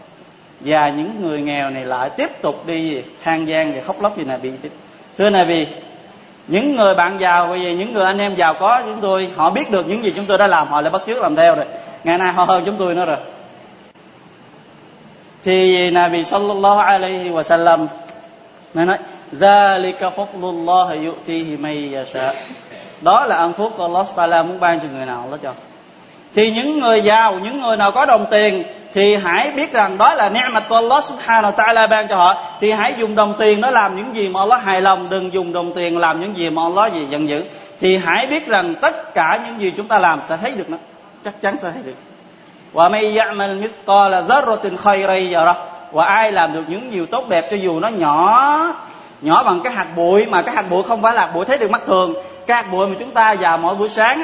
Và 0.60 0.88
những 0.88 1.10
người 1.20 1.40
nghèo 1.40 1.70
này 1.70 1.84
lại 1.84 2.10
tiếp 2.10 2.42
tục 2.42 2.66
đi 2.66 3.02
than 3.24 3.48
gian 3.48 3.72
và 3.72 3.80
khóc 3.86 4.02
lóc 4.02 4.12
vì 4.16 4.24
này 4.24 4.38
bị 4.42 4.50
thưa 5.18 5.30
này 5.30 5.44
vì 5.44 5.66
những 6.48 6.76
người 6.76 6.94
bạn 6.94 7.20
giàu, 7.20 7.46
bởi 7.48 7.58
vì 7.58 7.74
những 7.74 7.92
người 7.92 8.04
anh 8.04 8.18
em 8.18 8.34
giàu 8.34 8.54
có 8.60 8.82
chúng 8.84 9.00
tôi, 9.00 9.30
họ 9.36 9.50
biết 9.50 9.70
được 9.70 9.86
những 9.88 10.02
gì 10.02 10.12
chúng 10.16 10.24
tôi 10.24 10.38
đã 10.38 10.46
làm, 10.46 10.68
họ 10.68 10.80
lại 10.80 10.90
bắt 10.90 11.02
chước 11.06 11.22
làm 11.22 11.36
theo 11.36 11.54
rồi. 11.54 11.64
Ngày 12.04 12.18
nay 12.18 12.32
họ 12.32 12.44
hơn 12.44 12.62
chúng 12.66 12.76
tôi 12.78 12.94
nữa 12.94 13.04
rồi. 13.04 13.16
Thì 15.44 15.90
Nabi 15.90 16.24
sallallahu 16.24 16.78
alaihi 16.78 17.30
wasallam 17.30 17.86
nói 18.74 18.86
nói, 18.86 18.98
Zalika 19.32 20.10
fadlullah 20.10 21.04
yu'tihi 21.04 21.60
may 21.60 21.94
yasha. 21.94 22.32
Đó 23.00 23.24
là 23.24 23.36
ân 23.36 23.52
phúc 23.52 23.72
của 23.76 23.82
Allah 23.82 24.06
Taala 24.16 24.42
muốn 24.42 24.60
ban 24.60 24.80
cho 24.80 24.86
người 24.96 25.06
nào 25.06 25.20
Allah 25.20 25.40
cho. 25.42 25.52
Thì 26.34 26.50
những 26.50 26.80
người 26.80 27.00
giàu, 27.00 27.38
những 27.44 27.60
người 27.60 27.76
nào 27.76 27.90
có 27.90 28.06
đồng 28.06 28.26
tiền 28.30 28.62
thì 28.94 29.16
hãy 29.16 29.50
biết 29.50 29.72
rằng 29.72 29.98
đó 29.98 30.14
là 30.14 30.28
ni'mat 30.28 30.68
của 30.68 30.74
Allah 30.74 31.04
subhanahu 31.04 31.52
wa 31.52 31.54
ta'ala 31.54 31.88
ban 31.88 32.08
cho 32.08 32.16
họ. 32.16 32.42
Thì 32.60 32.72
hãy 32.72 32.94
dùng 32.98 33.14
đồng 33.14 33.34
tiền 33.38 33.60
đó 33.60 33.70
làm 33.70 33.96
những 33.96 34.14
gì 34.14 34.28
mà 34.28 34.40
Allah 34.40 34.62
hài 34.62 34.80
lòng. 34.80 35.10
Đừng 35.10 35.32
dùng 35.32 35.52
đồng 35.52 35.72
tiền 35.74 35.98
làm 35.98 36.20
những 36.20 36.36
gì 36.36 36.50
mà 36.50 36.62
Allah 36.62 36.92
gì 36.92 37.06
giận 37.10 37.28
dữ. 37.28 37.44
Thì 37.80 37.96
hãy 37.96 38.26
biết 38.26 38.46
rằng 38.46 38.74
tất 38.80 39.14
cả 39.14 39.40
những 39.46 39.60
gì 39.60 39.72
chúng 39.76 39.88
ta 39.88 39.98
làm 39.98 40.22
sẽ 40.22 40.36
thấy 40.36 40.52
được 40.52 40.70
nó. 40.70 40.76
Chắc 41.24 41.40
chắn 41.40 41.56
sẽ 41.62 41.70
thấy 41.74 41.82
được. 41.82 41.94
Và 42.72 42.88
may 42.88 43.04
ya'mal 43.04 43.62
mithqala 43.62 44.26
dharratin 44.28 44.76
khayran 44.76 45.32
yara 45.32 45.54
và 45.92 46.04
ai 46.04 46.32
làm 46.32 46.52
được 46.52 46.64
những 46.68 46.90
điều 46.90 47.06
tốt 47.06 47.28
đẹp 47.28 47.48
cho 47.50 47.56
dù 47.56 47.80
nó 47.80 47.88
nhỏ 47.88 48.72
nhỏ 49.20 49.42
bằng 49.42 49.60
cái 49.64 49.72
hạt 49.72 49.86
bụi, 49.96 50.26
mà 50.26 50.42
cái 50.42 50.54
hạt 50.54 50.70
bụi 50.70 50.82
không 50.82 51.02
phải 51.02 51.14
là 51.14 51.20
hạt 51.20 51.32
bụi 51.34 51.44
thấy 51.44 51.58
được 51.58 51.70
mắt 51.70 51.82
thường. 51.86 52.14
Cái 52.46 52.56
hạt 52.56 52.72
bụi 52.72 52.86
mà 52.86 52.94
chúng 52.98 53.10
ta 53.10 53.34
vào 53.40 53.58
mỗi 53.58 53.74
buổi 53.74 53.88
sáng 53.88 54.22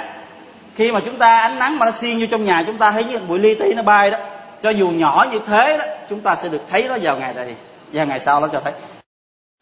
khi 0.76 0.92
mà 0.92 1.00
chúng 1.04 1.16
ta 1.16 1.36
ánh 1.36 1.58
nắng 1.58 1.78
mà 1.78 1.86
nó 1.86 1.92
xiên 1.92 2.18
vô 2.18 2.26
trong 2.30 2.44
nhà, 2.44 2.62
chúng 2.66 2.78
ta 2.78 2.90
thấy 2.90 3.04
như 3.04 3.18
bụi 3.18 3.38
li 3.38 3.54
ti 3.54 3.74
nó 3.74 3.82
bay 3.82 4.10
đó 4.10 4.18
cho 4.64 4.70
dù 4.70 4.88
nhỏ 4.88 5.26
như 5.32 5.38
thế 5.46 5.78
đó, 5.78 5.84
chúng 6.08 6.20
ta 6.20 6.34
sẽ 6.34 6.48
được 6.48 6.62
thấy 6.70 6.84
nó 6.88 6.96
vào 7.02 7.16
ngày 7.18 7.34
này, 7.34 7.54
vào 7.92 8.06
ngày 8.06 8.20
sau 8.20 8.40
nó 8.40 8.48
cho 8.48 8.60
thấy. 8.60 8.72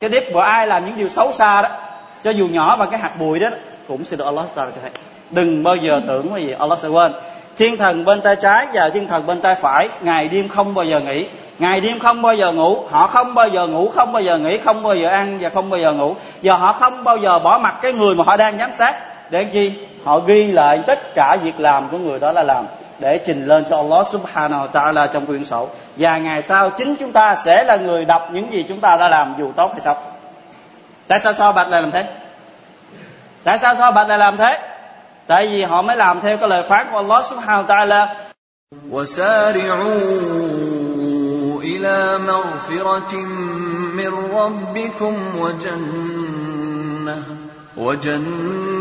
Cái 0.00 0.10
tiếp 0.10 0.24
của 0.32 0.40
ai 0.40 0.66
làm 0.66 0.86
những 0.86 0.96
điều 0.96 1.08
xấu 1.08 1.32
xa 1.32 1.62
đó, 1.62 1.68
cho 2.22 2.30
dù 2.30 2.48
nhỏ 2.48 2.76
bằng 2.76 2.90
cái 2.90 3.00
hạt 3.00 3.18
bụi 3.18 3.38
đó, 3.38 3.48
cũng 3.88 4.04
sẽ 4.04 4.16
được 4.16 4.24
Allah 4.24 4.46
cho 4.56 4.66
thấy. 4.82 4.90
Đừng 5.30 5.62
bao 5.62 5.76
giờ 5.76 6.00
tưởng 6.06 6.28
cái 6.34 6.46
gì, 6.46 6.54
Allah 6.58 6.78
sẽ 6.78 6.88
quên. 6.88 7.12
Thiên 7.56 7.76
thần 7.76 8.04
bên 8.04 8.20
tay 8.20 8.36
trái 8.36 8.66
và 8.74 8.90
thiên 8.90 9.08
thần 9.08 9.26
bên 9.26 9.40
tay 9.40 9.54
phải, 9.54 9.88
ngày 10.00 10.28
đêm 10.28 10.48
không 10.48 10.74
bao 10.74 10.84
giờ 10.84 11.00
nghỉ. 11.00 11.26
Ngày 11.58 11.80
đêm 11.80 11.98
không 11.98 12.22
bao 12.22 12.34
giờ 12.34 12.52
ngủ, 12.52 12.84
họ 12.90 13.06
không 13.06 13.34
bao 13.34 13.48
giờ 13.48 13.66
ngủ, 13.66 13.88
không 13.88 14.12
bao 14.12 14.22
giờ 14.22 14.38
nghỉ, 14.38 14.58
không 14.58 14.82
bao 14.82 14.94
giờ 14.94 15.08
ăn 15.08 15.38
và 15.40 15.48
không 15.48 15.70
bao 15.70 15.80
giờ 15.80 15.92
ngủ. 15.92 16.14
Và 16.42 16.56
họ 16.56 16.72
không 16.72 17.04
bao 17.04 17.16
giờ 17.16 17.38
bỏ 17.38 17.58
mặt 17.58 17.74
cái 17.82 17.92
người 17.92 18.14
mà 18.14 18.24
họ 18.24 18.36
đang 18.36 18.58
giám 18.58 18.72
sát. 18.72 18.96
Để 19.30 19.44
chi? 19.44 19.72
Họ 20.04 20.18
ghi 20.18 20.52
lại 20.52 20.82
tất 20.86 21.14
cả 21.14 21.36
việc 21.42 21.60
làm 21.60 21.88
của 21.88 21.98
người 21.98 22.18
đó 22.18 22.32
là 22.32 22.42
làm 22.42 22.64
để 23.01 23.17
trình 23.25 23.47
lên 23.47 23.65
cho 23.69 23.77
Allah 23.77 24.07
subhanahu 24.07 24.67
wa 24.67 24.71
ta'ala 24.71 25.07
trong 25.07 25.25
quyển 25.25 25.43
sổ 25.43 25.69
và 25.95 26.17
ngày 26.17 26.41
sau 26.41 26.69
chính 26.69 26.95
chúng 26.95 27.11
ta 27.11 27.35
sẽ 27.45 27.63
là 27.63 27.75
người 27.75 28.05
đọc 28.05 28.29
những 28.31 28.51
gì 28.51 28.65
chúng 28.69 28.79
ta 28.79 28.97
đã 28.97 29.09
làm 29.09 29.35
dù 29.37 29.51
tốt 29.55 29.69
hay 29.71 29.79
xấu 29.79 29.95
tại 31.07 31.19
sao 31.19 31.33
so 31.33 31.51
bạch 31.51 31.69
lại 31.69 31.81
làm 31.81 31.91
thế 31.91 32.05
tại 33.43 33.57
sao 33.57 33.75
so 33.75 33.91
bạch 33.91 34.07
lại 34.07 34.17
làm 34.17 34.37
thế 34.37 34.59
tại 35.27 35.47
vì 35.47 35.63
họ 35.63 35.81
mới 35.81 35.95
làm 35.95 36.21
theo 36.21 36.37
cái 36.37 36.49
lời 36.49 36.63
phán 36.63 36.87
của 36.91 36.97
Allah 36.97 37.25
subhanahu 37.25 37.63
wa 37.63 37.67
ta'ala 37.67 38.07
وسارعوا 38.91 40.01
إلى 41.63 42.17
مغفرة 42.17 43.15
من 43.95 44.11
ربكم 44.33 45.15
وجنة 45.39 47.17
وجنة 47.77 48.80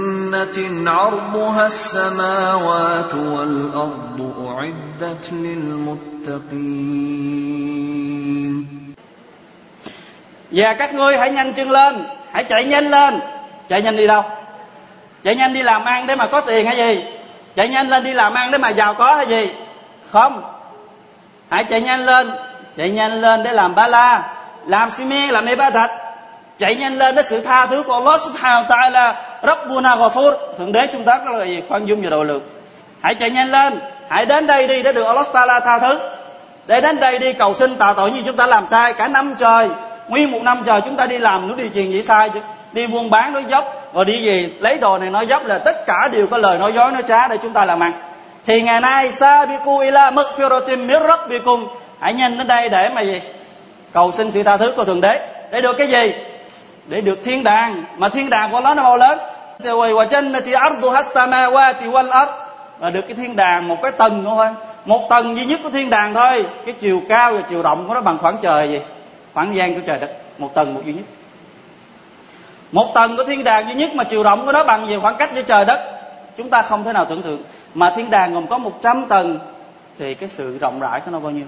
عرضها 0.88 1.66
السماوات 1.66 3.14
والأرض 3.14 4.18
أعدت 4.48 5.32
للمتقين 5.32 6.76
Và 10.50 10.74
các 10.74 10.94
ngươi 10.94 11.16
hãy 11.16 11.32
nhanh 11.32 11.52
chân 11.52 11.70
lên, 11.70 12.06
hãy 12.32 12.44
chạy 12.44 12.64
nhanh 12.64 12.90
lên. 12.90 13.20
Chạy 13.68 13.82
nhanh 13.82 13.96
đi 13.96 14.06
đâu? 14.06 14.22
chạy 15.26 15.36
nhanh 15.36 15.54
đi 15.54 15.62
làm 15.62 15.84
ăn 15.84 16.06
để 16.06 16.16
mà 16.16 16.26
có 16.26 16.40
tiền 16.40 16.66
hay 16.66 16.76
gì 16.76 17.04
chạy 17.56 17.68
nhanh 17.68 17.88
lên 17.88 18.04
đi 18.04 18.12
làm 18.12 18.34
ăn 18.34 18.50
để 18.50 18.58
mà 18.58 18.68
giàu 18.68 18.94
có 18.94 19.14
hay 19.14 19.26
gì 19.26 19.50
không 20.10 20.42
hãy 21.50 21.64
chạy 21.64 21.80
nhanh 21.80 22.00
lên 22.00 22.30
chạy 22.76 22.90
nhanh 22.90 23.20
lên 23.20 23.42
để 23.42 23.52
làm 23.52 23.74
ba 23.74 23.86
la 23.86 24.22
làm 24.66 24.90
xi 24.90 25.04
men 25.04 25.30
làm 25.30 25.46
ibadat 25.46 25.90
chạy 26.61 26.75
nhanh 26.75 26.97
lên 26.97 27.15
để 27.15 27.23
sự 27.23 27.41
tha 27.41 27.65
thứ 27.65 27.83
của 27.83 27.93
Allah 27.93 28.21
subhanahu 28.21 28.63
wa 28.63 28.67
ta'ala. 28.67 29.13
Rabbuna 29.43 29.95
ghafur. 29.95 30.33
Thượng 30.57 30.71
đế 30.71 30.87
chúng 30.91 31.03
ta 31.03 31.17
rất 31.25 31.35
là 31.35 31.45
gì? 31.45 31.61
Khoan 31.69 31.85
dung 31.85 32.01
và 32.01 32.09
độ 32.09 32.23
lượng. 32.23 32.41
Hãy 33.01 33.15
chạy 33.15 33.29
nhanh 33.29 33.51
lên. 33.51 33.79
Hãy 34.09 34.25
đến 34.25 34.47
đây 34.47 34.67
đi 34.67 34.83
để 34.83 34.93
được 34.93 35.03
Allah 35.03 35.25
ta'ala 35.33 35.59
tha 35.59 35.79
thứ. 35.79 35.99
Để 36.67 36.81
đến 36.81 36.99
đây 36.99 37.19
đi 37.19 37.33
cầu 37.33 37.53
xin 37.53 37.75
tạ 37.75 37.93
tội 37.97 38.11
như 38.11 38.21
chúng 38.25 38.35
ta 38.35 38.47
làm 38.47 38.65
sai 38.65 38.93
cả 38.93 39.07
năm 39.07 39.35
trời. 39.37 39.69
Nguyên 40.07 40.31
một 40.31 40.41
năm 40.43 40.63
trời 40.65 40.81
chúng 40.85 40.95
ta 40.95 41.05
đi 41.05 41.17
làm 41.17 41.47
nó 41.47 41.55
đi 41.55 41.69
truyền 41.73 41.91
gì 41.91 42.03
sai 42.03 42.29
chứ? 42.29 42.39
Đi 42.71 42.87
buôn 42.87 43.09
bán 43.09 43.33
nói 43.33 43.43
dốc. 43.43 43.91
Rồi 43.93 44.05
đi 44.05 44.23
gì? 44.23 44.49
Lấy 44.59 44.77
đồ 44.77 44.97
này 44.97 45.09
nói 45.09 45.27
dốc 45.27 45.45
là 45.45 45.57
tất 45.57 45.85
cả 45.85 46.07
đều 46.11 46.27
có 46.27 46.37
lời 46.37 46.57
nói 46.57 46.73
dối, 46.73 46.91
nói 46.91 47.03
trá 47.07 47.27
để 47.27 47.37
chúng 47.37 47.53
ta 47.53 47.65
làm 47.65 47.79
ăn. 47.79 47.93
Thì 48.45 48.61
ngày 48.61 48.81
nay 48.81 49.11
sa 49.11 49.45
biku 49.45 49.79
ila 49.79 50.11
maghfiratin 50.11 50.87
min 50.87 51.07
rabbikum. 51.07 51.67
Hãy 51.99 52.13
nhanh 52.13 52.37
đến 52.37 52.47
đây 52.47 52.69
để 52.69 52.89
mà 52.89 53.01
gì? 53.01 53.21
Cầu 53.93 54.11
xin 54.11 54.31
sự 54.31 54.43
tha 54.43 54.57
thứ 54.57 54.73
của 54.75 54.83
thượng 54.83 55.01
đế. 55.01 55.19
Để 55.51 55.61
được 55.61 55.77
cái 55.77 55.87
gì? 55.87 56.13
Để 56.91 57.01
được 57.01 57.19
thiên 57.23 57.43
đàng. 57.43 57.83
Mà 57.97 58.09
thiên 58.09 58.29
đàng 58.29 58.51
của 58.51 58.61
nó 58.61 58.73
nó 58.73 58.83
bao 58.83 58.97
lớn? 58.97 59.19
Wa 59.59 60.07
jannati 60.07 60.59
arduha 60.59 61.01
as-samawati 61.01 61.91
wal 61.91 62.09
ard. 62.09 62.31
Là 62.79 62.89
được 62.89 63.01
cái 63.07 63.17
thiên 63.17 63.35
đàng 63.35 63.67
một 63.67 63.77
cái 63.81 63.91
tầng 63.91 64.23
thôi. 64.25 64.47
Một 64.85 65.09
tầng 65.09 65.35
duy 65.35 65.45
nhất 65.45 65.59
của 65.63 65.69
thiên 65.69 65.89
đàng 65.89 66.13
thôi. 66.13 66.45
Cái 66.65 66.75
chiều 66.79 67.01
cao 67.09 67.33
và 67.33 67.41
chiều 67.49 67.61
rộng 67.61 67.87
của 67.87 67.93
nó 67.93 68.01
bằng 68.01 68.17
khoảng 68.17 68.37
trời 68.41 68.69
gì? 68.69 68.79
Khoảng 69.33 69.55
gian 69.55 69.75
của 69.75 69.81
trời 69.85 69.99
đất. 69.99 70.11
Một 70.37 70.53
tầng 70.53 70.73
một 70.73 70.81
duy 70.85 70.93
nhất. 70.93 71.05
Một 72.71 72.91
tầng 72.93 73.17
của 73.17 73.23
thiên 73.23 73.43
đàng 73.43 73.67
duy 73.67 73.73
nhất 73.73 73.89
mà 73.95 74.03
chiều 74.03 74.23
rộng 74.23 74.45
của 74.45 74.51
nó 74.51 74.63
bằng 74.63 74.87
gì? 74.87 74.95
Khoảng 75.01 75.17
cách 75.17 75.33
với 75.33 75.43
trời 75.43 75.65
đất. 75.65 76.01
Chúng 76.37 76.49
ta 76.49 76.61
không 76.61 76.83
thể 76.83 76.93
nào 76.93 77.05
tưởng 77.05 77.21
tượng. 77.21 77.43
Mà 77.73 77.93
thiên 77.95 78.09
đàng 78.09 78.33
gồm 78.33 78.47
có 78.47 78.57
100 78.57 79.05
tầng, 79.05 79.39
thì 79.99 80.13
cái 80.13 80.29
sự 80.29 80.57
rộng 80.57 80.79
rãi 80.79 80.99
của 80.99 81.11
nó 81.11 81.19
bao 81.19 81.31
nhiêu? 81.31 81.45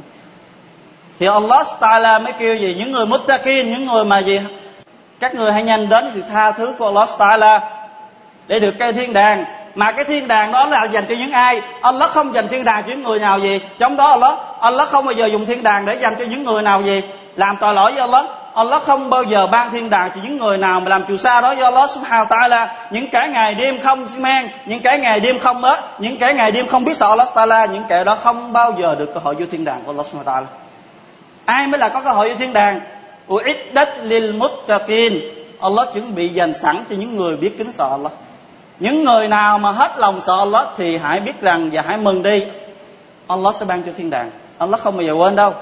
Thì 1.20 1.28
Allah 1.28 1.68
Taala 1.80 2.20
mới 2.20 2.34
kêu 2.34 2.56
gì? 2.56 2.76
Những 2.80 2.92
người 2.92 3.06
muttaqin, 3.06 3.70
những 3.70 3.86
người 3.86 4.06
mà 4.06 4.20
gì? 4.20 4.42
Các 5.20 5.36
người 5.36 5.52
hãy 5.52 5.64
nhanh 5.64 5.90
đến 5.90 6.12
sự 6.14 6.22
tha 6.34 6.52
thứ 6.52 6.74
của 6.78 6.86
Allah 6.86 7.10
Taala 7.18 7.62
để 8.48 8.60
được 8.60 8.74
cái 8.80 8.94
thiên 8.94 9.14
đàng. 9.14 9.46
Mà 9.76 9.92
cái 9.92 10.04
thiên 10.04 10.28
đàng 10.28 10.52
đó 10.52 10.66
là 10.66 10.84
dành 10.84 11.06
cho 11.10 11.16
những 11.16 11.32
ai? 11.32 11.62
Allah 11.82 12.10
không 12.10 12.34
dành 12.34 12.48
thiên 12.48 12.64
đàng 12.64 12.84
cho 12.84 12.90
những 12.90 13.04
người 13.04 13.20
nào 13.20 13.40
gì 13.40 13.62
trong 13.80 13.98
đó 13.98 14.08
Allah 14.10 14.36
Allah 14.60 14.90
không 14.90 15.06
bao 15.06 15.14
giờ 15.14 15.26
dùng 15.32 15.46
thiên 15.46 15.64
đàng 15.64 15.86
để 15.86 15.94
dành 15.94 16.16
cho 16.20 16.26
những 16.26 16.44
người 16.44 16.62
nào 16.62 16.82
gì 16.82 17.02
làm 17.36 17.58
tội 17.60 17.74
lỗi 17.74 17.92
với 17.92 18.02
Allah. 18.02 18.26
Allah 18.56 18.84
không 18.84 19.10
bao 19.10 19.24
giờ 19.24 19.48
ban 19.48 19.72
thiên 19.72 19.90
đàng 19.90 20.12
cho 20.16 20.22
những 20.24 20.38
người 20.38 20.58
nào 20.58 20.80
mà 20.80 20.90
làm 20.90 21.06
chùa 21.06 21.18
xa 21.18 21.42
đó 21.42 21.52
do 21.52 21.66
Allah 21.66 21.90
subhanahu 21.90 22.26
ta'ala. 22.26 22.68
Những 22.92 23.10
cái 23.10 23.30
ngày 23.30 23.56
đêm 23.56 23.80
không 23.82 24.08
men, 24.20 24.50
những 24.66 24.80
cái 24.80 25.00
ngày 25.00 25.20
đêm 25.20 25.40
không 25.40 25.64
ớt 25.64 25.82
những 26.00 26.18
cái 26.18 26.34
ngày 26.34 26.52
đêm 26.52 26.68
không 26.68 26.86
biết 26.86 26.98
sợ 26.98 27.10
Allah 27.10 27.28
ta'ala, 27.34 27.72
những 27.72 27.84
kẻ 27.90 28.04
đó 28.04 28.18
không 28.24 28.54
bao 28.54 28.74
giờ 28.82 28.96
được 28.96 29.14
cơ 29.14 29.20
hội 29.24 29.36
vô 29.36 29.46
thiên 29.52 29.66
đàng 29.66 29.82
của 29.86 29.92
Allah 29.92 30.06
subhanahu 30.06 30.36
ta'ala. 30.36 30.46
Ai 31.46 31.68
mới 31.68 31.80
là 31.80 31.90
có 31.90 32.02
cơ 32.02 32.12
hội 32.12 32.30
vô 32.30 32.36
thiên 32.36 32.54
đàng? 32.54 32.82
Uiddat 33.28 33.90
lil 34.04 34.36
muttaqin 34.36 35.20
Allah 35.60 35.94
chuẩn 35.94 36.16
bị 36.16 36.28
dành 36.28 36.54
sẵn 36.54 36.84
cho 36.90 36.96
những 36.96 37.18
người 37.18 37.38
biết 37.38 37.58
kính 37.58 37.72
sợ 37.72 37.90
Allah. 37.90 38.12
Những 38.80 39.04
người 39.04 39.28
nào 39.28 39.60
mà 39.60 39.72
hết 39.72 39.98
lòng 39.98 40.22
sợ 40.22 40.38
Allah 40.38 40.68
thì 40.78 40.98
hãy 40.98 41.20
biết 41.20 41.42
rằng 41.42 41.70
và 41.74 41.82
hãy 41.82 41.98
mừng 41.98 42.24
đi. 42.24 42.44
Allah 43.28 43.56
sẽ 43.56 43.66
ban 43.66 43.84
cho 43.84 43.92
thiên 43.98 44.10
đàng. 44.10 44.32
Allah 44.58 44.80
không 44.80 44.98
bao 44.98 45.06
giờ 45.06 45.14
quên 45.14 45.36
đâu. 45.36 45.54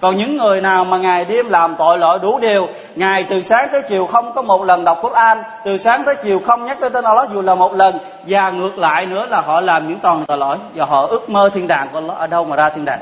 Còn 0.00 0.16
những 0.16 0.36
người 0.36 0.60
nào 0.60 0.84
mà 0.84 0.98
ngày 0.98 1.24
đêm 1.24 1.48
làm 1.48 1.76
tội 1.78 1.98
lỗi 1.98 2.18
đủ 2.18 2.38
điều, 2.38 2.68
ngày 2.96 3.24
từ 3.28 3.42
sáng 3.42 3.68
tới 3.72 3.82
chiều 3.88 4.06
không 4.06 4.32
có 4.34 4.42
một 4.42 4.64
lần 4.64 4.84
đọc 4.84 4.98
Quran, 5.02 5.38
từ 5.64 5.78
sáng 5.78 6.04
tới 6.04 6.14
chiều 6.22 6.40
không 6.46 6.66
nhắc 6.66 6.78
tới 6.80 6.90
tên 6.90 7.04
Allah 7.04 7.30
dù 7.32 7.42
là 7.42 7.54
một 7.54 7.74
lần, 7.74 7.98
và 8.26 8.50
ngược 8.50 8.78
lại 8.78 9.06
nữa 9.06 9.26
là 9.30 9.40
họ 9.40 9.60
làm 9.60 9.88
những 9.88 9.98
toàn 9.98 10.24
tội 10.26 10.38
lỗi 10.38 10.56
và 10.74 10.84
họ 10.84 11.06
ước 11.06 11.30
mơ 11.30 11.50
thiên 11.54 11.66
đàng 11.66 11.88
của 11.92 11.98
Allah 11.98 12.16
ở 12.16 12.26
đâu 12.26 12.44
mà 12.44 12.56
ra 12.56 12.70
thiên 12.70 12.84
đàng. 12.84 13.00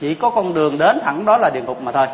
Chỉ 0.00 0.14
có 0.14 0.30
con 0.30 0.54
đường 0.54 0.78
đến 0.78 1.00
thẳng 1.04 1.24
đó 1.24 1.36
là 1.36 1.50
địa 1.50 1.60
ngục 1.60 1.82
mà 1.82 1.92
thôi 1.92 2.06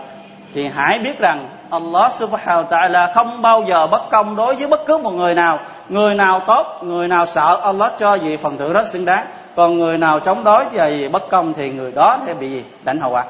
thì 0.54 0.68
hãy 0.68 0.98
biết 0.98 1.18
rằng 1.18 1.48
Allah 1.70 2.12
subhanahu 2.12 2.62
wa 2.62 2.68
ta'ala 2.68 3.12
không 3.14 3.42
bao 3.42 3.62
giờ 3.68 3.86
bất 3.86 4.10
công 4.10 4.36
đối 4.36 4.54
với 4.54 4.66
bất 4.66 4.86
cứ 4.86 4.98
một 4.98 5.10
người 5.10 5.34
nào. 5.34 5.58
Người 5.88 6.14
nào 6.14 6.40
tốt, 6.46 6.80
người 6.82 7.08
nào 7.08 7.26
sợ, 7.26 7.60
Allah 7.62 7.92
cho 7.98 8.14
gì 8.14 8.36
phần 8.36 8.56
thưởng 8.56 8.72
rất 8.72 8.88
xứng 8.88 9.04
đáng. 9.04 9.26
Còn 9.56 9.78
người 9.78 9.98
nào 9.98 10.20
chống 10.20 10.44
đối 10.44 10.64
và 10.72 10.86
gì 10.86 11.08
bất 11.08 11.28
công 11.30 11.52
thì 11.52 11.70
người 11.70 11.92
đó 11.92 12.18
sẽ 12.26 12.34
bị 12.34 12.50
gì 12.50 12.64
đánh 12.82 13.00
hậu 13.00 13.10
quả. 13.10 13.24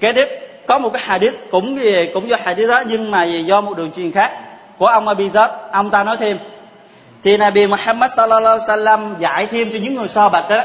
Kế 0.00 0.12
tiếp, 0.12 0.28
có 0.66 0.78
một 0.78 0.90
cái 0.92 1.02
hadith 1.06 1.34
cũng 1.50 1.76
gì, 1.80 2.10
cũng 2.14 2.28
do 2.28 2.36
hadith 2.44 2.68
đó, 2.68 2.82
nhưng 2.86 3.10
mà 3.10 3.24
gì, 3.24 3.44
do 3.44 3.60
một 3.60 3.76
đường 3.76 3.90
truyền 3.96 4.12
khác 4.12 4.32
của 4.78 4.86
ông 4.86 5.06
Abizat 5.06 5.48
ông 5.72 5.90
ta 5.90 6.04
nói 6.04 6.16
thêm, 6.16 6.38
thì 7.22 7.36
Nabi 7.36 7.66
Muhammad 7.66 8.12
sallallahu 8.12 8.58
alaihi 8.58 8.84
wasallam 8.84 9.18
dạy 9.18 9.46
thêm 9.46 9.70
cho 9.72 9.78
những 9.82 9.94
người 9.94 10.08
so 10.08 10.28
bạch 10.28 10.50
đó 10.50 10.62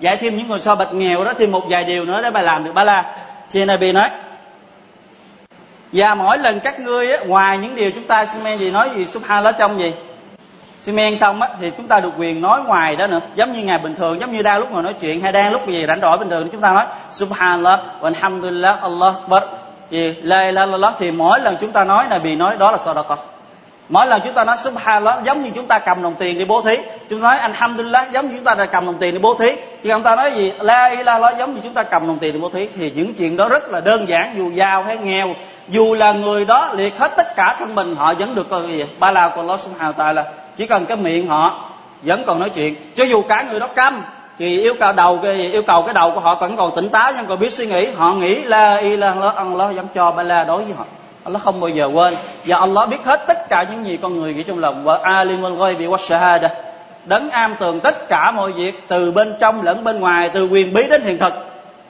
dạy 0.00 0.16
thêm 0.16 0.36
những 0.36 0.48
người 0.48 0.60
so 0.60 0.74
bạch 0.74 0.92
nghèo 0.92 1.24
đó, 1.24 1.32
thêm 1.38 1.52
một 1.52 1.64
vài 1.68 1.84
điều 1.84 2.04
nữa 2.04 2.20
để 2.22 2.30
mà 2.30 2.42
làm 2.42 2.64
được 2.64 2.72
ba 2.74 2.84
la. 2.84 3.16
Thì 3.50 3.64
Nabi 3.64 3.92
nói 3.92 4.08
và 5.92 6.14
mỗi 6.14 6.38
lần 6.38 6.60
các 6.60 6.80
ngươi 6.80 7.12
á, 7.12 7.24
ngoài 7.26 7.58
những 7.58 7.74
điều 7.74 7.90
chúng 7.94 8.04
ta 8.04 8.26
xin 8.26 8.44
men 8.44 8.58
gì 8.58 8.70
nói 8.70 8.90
gì 8.96 9.06
subhanallah 9.06 9.58
trong 9.58 9.78
gì 9.78 9.92
xin 10.78 10.96
men 10.96 11.18
xong 11.18 11.42
á, 11.42 11.48
thì 11.60 11.70
chúng 11.76 11.88
ta 11.88 12.00
được 12.00 12.10
quyền 12.18 12.40
nói 12.40 12.62
ngoài 12.62 12.96
đó 12.96 13.06
nữa. 13.06 13.20
Giống 13.34 13.52
như 13.52 13.64
ngày 13.64 13.78
bình 13.78 13.94
thường 13.94 14.20
giống 14.20 14.32
như 14.32 14.42
đang 14.42 14.58
lúc 14.60 14.72
ngồi 14.72 14.82
nói 14.82 14.94
chuyện 15.00 15.20
hay 15.20 15.32
đang 15.32 15.52
lúc 15.52 15.68
gì 15.68 15.84
rảnh 15.88 16.00
rỗi 16.00 16.18
bình 16.18 16.28
thường 16.28 16.48
chúng 16.52 16.60
ta 16.60 16.72
nói 16.72 16.84
subhanallah 17.10 17.80
walhamdulillah 18.00 18.80
allah 18.80 19.14
akbar. 19.14 19.42
Gì 19.90 20.14
la 20.22 20.40
ilaha 20.40 20.66
illallah 20.66 20.94
thì 20.98 21.10
mỗi 21.10 21.40
lần 21.40 21.56
chúng 21.60 21.72
ta 21.72 21.84
nói 21.84 22.06
là 22.10 22.18
bị 22.18 22.36
nói 22.36 22.56
đó 22.58 22.70
là 22.70 22.78
sadaqah 22.78 23.16
mỗi 23.88 24.06
lần 24.06 24.20
chúng 24.24 24.34
ta 24.34 24.44
nói 24.44 24.56
subhanallah, 24.58 25.24
giống 25.24 25.42
như 25.42 25.50
chúng 25.54 25.66
ta 25.66 25.78
cầm 25.78 26.02
đồng 26.02 26.14
tiền 26.14 26.38
đi 26.38 26.44
bố 26.44 26.62
thí. 26.62 26.76
Chúng 27.08 27.20
ta 27.20 27.28
nói 27.28 27.38
alhamdulillah, 27.38 28.12
giống 28.12 28.28
như 28.28 28.34
chúng 28.34 28.44
ta 28.44 28.54
đã 28.54 28.66
cầm 28.66 28.86
đồng 28.86 28.98
tiền 28.98 29.14
đi 29.14 29.18
bố 29.18 29.34
thí. 29.34 29.52
Chứ 29.82 29.90
chúng 29.92 30.02
ta 30.02 30.16
nói 30.16 30.32
gì? 30.32 30.52
La 30.60 30.86
ilaha 30.86 31.30
giống 31.38 31.54
như 31.54 31.60
chúng 31.62 31.74
ta 31.74 31.82
cầm 31.82 32.06
đồng 32.06 32.18
tiền 32.18 32.32
đi 32.32 32.40
bố 32.40 32.48
thí. 32.48 32.68
Thì 32.76 32.90
những 32.90 33.14
chuyện 33.14 33.36
đó 33.36 33.48
rất 33.48 33.68
là 33.68 33.80
đơn 33.80 34.08
giản, 34.08 34.34
dù 34.36 34.50
giàu 34.50 34.82
hay 34.82 34.98
nghèo. 34.98 35.34
Dù 35.68 35.94
là 35.94 36.12
người 36.12 36.44
đó 36.44 36.70
liệt 36.72 36.98
hết 36.98 37.16
tất 37.16 37.36
cả 37.36 37.56
thân 37.58 37.74
mình, 37.74 37.96
họ 37.96 38.14
vẫn 38.14 38.34
được 38.34 38.50
coi 38.50 38.62
gì? 38.62 38.84
Ba 38.98 39.10
la 39.10 39.28
của 39.28 39.40
Allah 39.40 39.60
subhanahu 39.60 39.92
wa 39.92 40.14
ta'ala. 40.14 40.22
Chỉ 40.56 40.66
cần 40.66 40.86
cái 40.86 40.96
miệng 40.96 41.28
họ 41.28 41.70
vẫn 42.02 42.22
còn 42.26 42.40
nói 42.40 42.50
chuyện. 42.50 42.74
Cho 42.94 43.04
dù 43.04 43.22
cả 43.22 43.44
người 43.50 43.60
đó 43.60 43.66
câm, 43.66 44.02
thì 44.38 44.60
yêu 44.60 44.74
cầu 44.80 44.92
đầu 44.92 45.18
cái 45.22 45.34
yêu 45.34 45.62
cầu 45.66 45.82
cái 45.82 45.94
đầu 45.94 46.10
của 46.10 46.20
họ 46.20 46.34
vẫn 46.34 46.56
còn 46.56 46.76
tỉnh 46.76 46.88
táo 46.88 47.12
nhưng 47.16 47.26
còn 47.26 47.38
biết 47.38 47.52
suy 47.52 47.66
nghĩ. 47.66 47.88
Họ 47.96 48.14
nghĩ 48.14 48.42
la 48.42 48.76
ilaha 48.76 49.30
Allah 49.30 49.76
vẫn 49.76 49.86
cho 49.94 50.10
ba 50.10 50.22
la 50.22 50.44
đối 50.44 50.64
với 50.64 50.74
họ. 50.76 50.84
Allah 51.26 51.42
không 51.42 51.60
bao 51.60 51.68
giờ 51.68 51.90
quên. 51.94 52.14
Và 52.44 52.56
Allah 52.56 52.88
biết 52.88 53.04
hết 53.04 53.24
tất 53.26 53.48
cả 53.48 53.66
những 53.70 53.86
gì 53.86 53.98
con 54.02 54.20
người 54.20 54.34
nghĩ 54.34 54.42
trong 54.42 54.58
lòng. 54.58 54.84
Và 54.84 54.98
alimul 55.02 55.58
ghaibi 55.58 55.86
wa 55.86 55.96
shahada. 55.96 56.48
Đấng 57.04 57.30
am 57.30 57.56
tường 57.58 57.80
tất 57.80 58.08
cả 58.08 58.30
mọi 58.30 58.52
việc, 58.52 58.84
từ 58.88 59.10
bên 59.10 59.36
trong 59.40 59.62
lẫn 59.62 59.84
bên 59.84 60.00
ngoài, 60.00 60.30
từ 60.34 60.48
quyền 60.48 60.74
bí 60.74 60.82
đến 60.90 61.02
hiện 61.02 61.18
thực. 61.18 61.34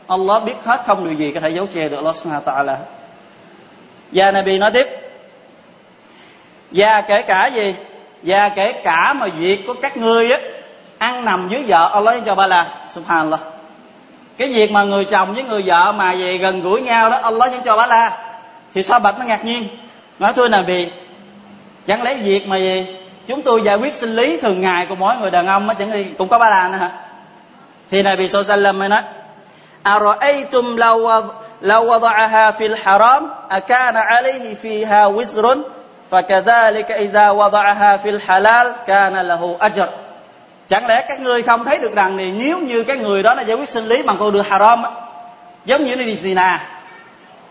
Allah 0.08 0.44
biết 0.44 0.54
hết 0.64 0.82
không 0.86 1.04
điều 1.04 1.14
gì 1.14 1.32
có 1.32 1.40
thể 1.40 1.50
giấu 1.50 1.66
che 1.66 1.88
được 1.88 1.96
Allah 1.96 2.16
subhanahu 2.16 2.44
wa 2.44 2.54
ta'ala. 2.54 2.76
Và 4.12 4.30
Nabi 4.30 4.58
nói 4.58 4.70
tiếp, 4.70 4.86
và 6.70 7.00
kể 7.00 7.22
cả 7.22 7.46
gì? 7.46 7.74
Và 8.22 8.48
kể 8.48 8.72
cả 8.84 9.12
mà 9.12 9.26
việc 9.38 9.66
của 9.66 9.74
các 9.82 9.96
ngươi 9.96 10.32
á, 10.32 10.38
ăn 10.98 11.24
nằm 11.24 11.48
dưới 11.48 11.64
vợ 11.66 11.90
Allah 11.92 12.22
cho 12.26 12.34
ba 12.34 12.46
là 12.46 12.86
subhanallah. 12.88 13.40
Cái 14.38 14.48
việc 14.48 14.70
mà 14.70 14.84
người 14.84 15.04
chồng 15.04 15.34
với 15.34 15.44
người 15.44 15.62
vợ 15.66 15.92
mà 15.92 16.14
về 16.14 16.38
gần 16.38 16.62
gũi 16.62 16.82
nhau 16.82 17.10
đó, 17.10 17.18
Allah 17.22 17.52
cho 17.64 17.76
ba 17.76 17.86
la 17.86 18.25
thì 18.75 18.83
sao 18.83 18.99
bạch 18.99 19.17
mới 19.17 19.27
ngạc 19.27 19.45
nhiên 19.45 19.67
nói 20.19 20.33
thưa 20.33 20.47
là 20.47 20.63
vì 20.67 20.91
chẳng 21.85 22.03
lẽ 22.03 22.15
việc 22.15 22.47
mà 22.47 22.57
gì 22.57 22.85
chúng 23.27 23.41
tôi 23.41 23.61
giải 23.65 23.77
quyết 23.77 23.93
sinh 23.93 24.15
lý 24.15 24.37
thường 24.37 24.61
ngày 24.61 24.85
của 24.85 24.95
mỗi 24.95 25.15
người 25.17 25.31
đàn 25.31 25.47
ông 25.47 25.69
á 25.69 25.75
chẳng 25.79 26.13
cũng 26.17 26.27
có 26.27 26.39
ba 26.39 26.49
la 26.49 26.67
nữa 26.67 26.77
hả 26.77 26.91
thì 27.89 28.01
này 28.01 28.17
bị 28.17 28.27
sallam 28.27 28.79
mới 28.79 28.89
nói 28.89 29.01
أرأيتم 29.87 30.77
لو 30.77 31.23
لو 31.61 31.81
وضعها 31.93 32.51
في 32.51 32.65
الحرام 32.65 33.29
أكان 33.51 33.97
عليه 33.97 34.55
فيها 34.55 35.07
وزر 35.07 35.57
فكذلك 36.11 36.91
إذا 36.91 37.31
وضعها 37.31 37.97
في 37.97 38.09
الحلال 38.09 38.75
كان 38.87 39.15
له 39.27 39.57
أجر 39.61 39.89
chẳng 40.67 40.85
lẽ 40.85 41.05
các 41.09 41.19
ngươi 41.19 41.41
không 41.41 41.65
thấy 41.65 41.77
được 41.77 41.95
rằng 41.95 42.17
thì 42.17 42.31
nếu 42.31 42.59
như 42.59 42.83
cái 42.83 42.97
người 42.97 43.23
đó 43.23 43.33
là 43.33 43.41
giải 43.41 43.57
quyết 43.57 43.69
sinh 43.69 43.87
lý 43.87 44.03
bằng 44.03 44.17
con 44.19 44.31
đường 44.31 44.45
haram 44.49 44.83
giống 45.65 45.83
như 45.83 45.95
nó 45.95 46.03
đi 46.03 46.15
zina 46.15 46.57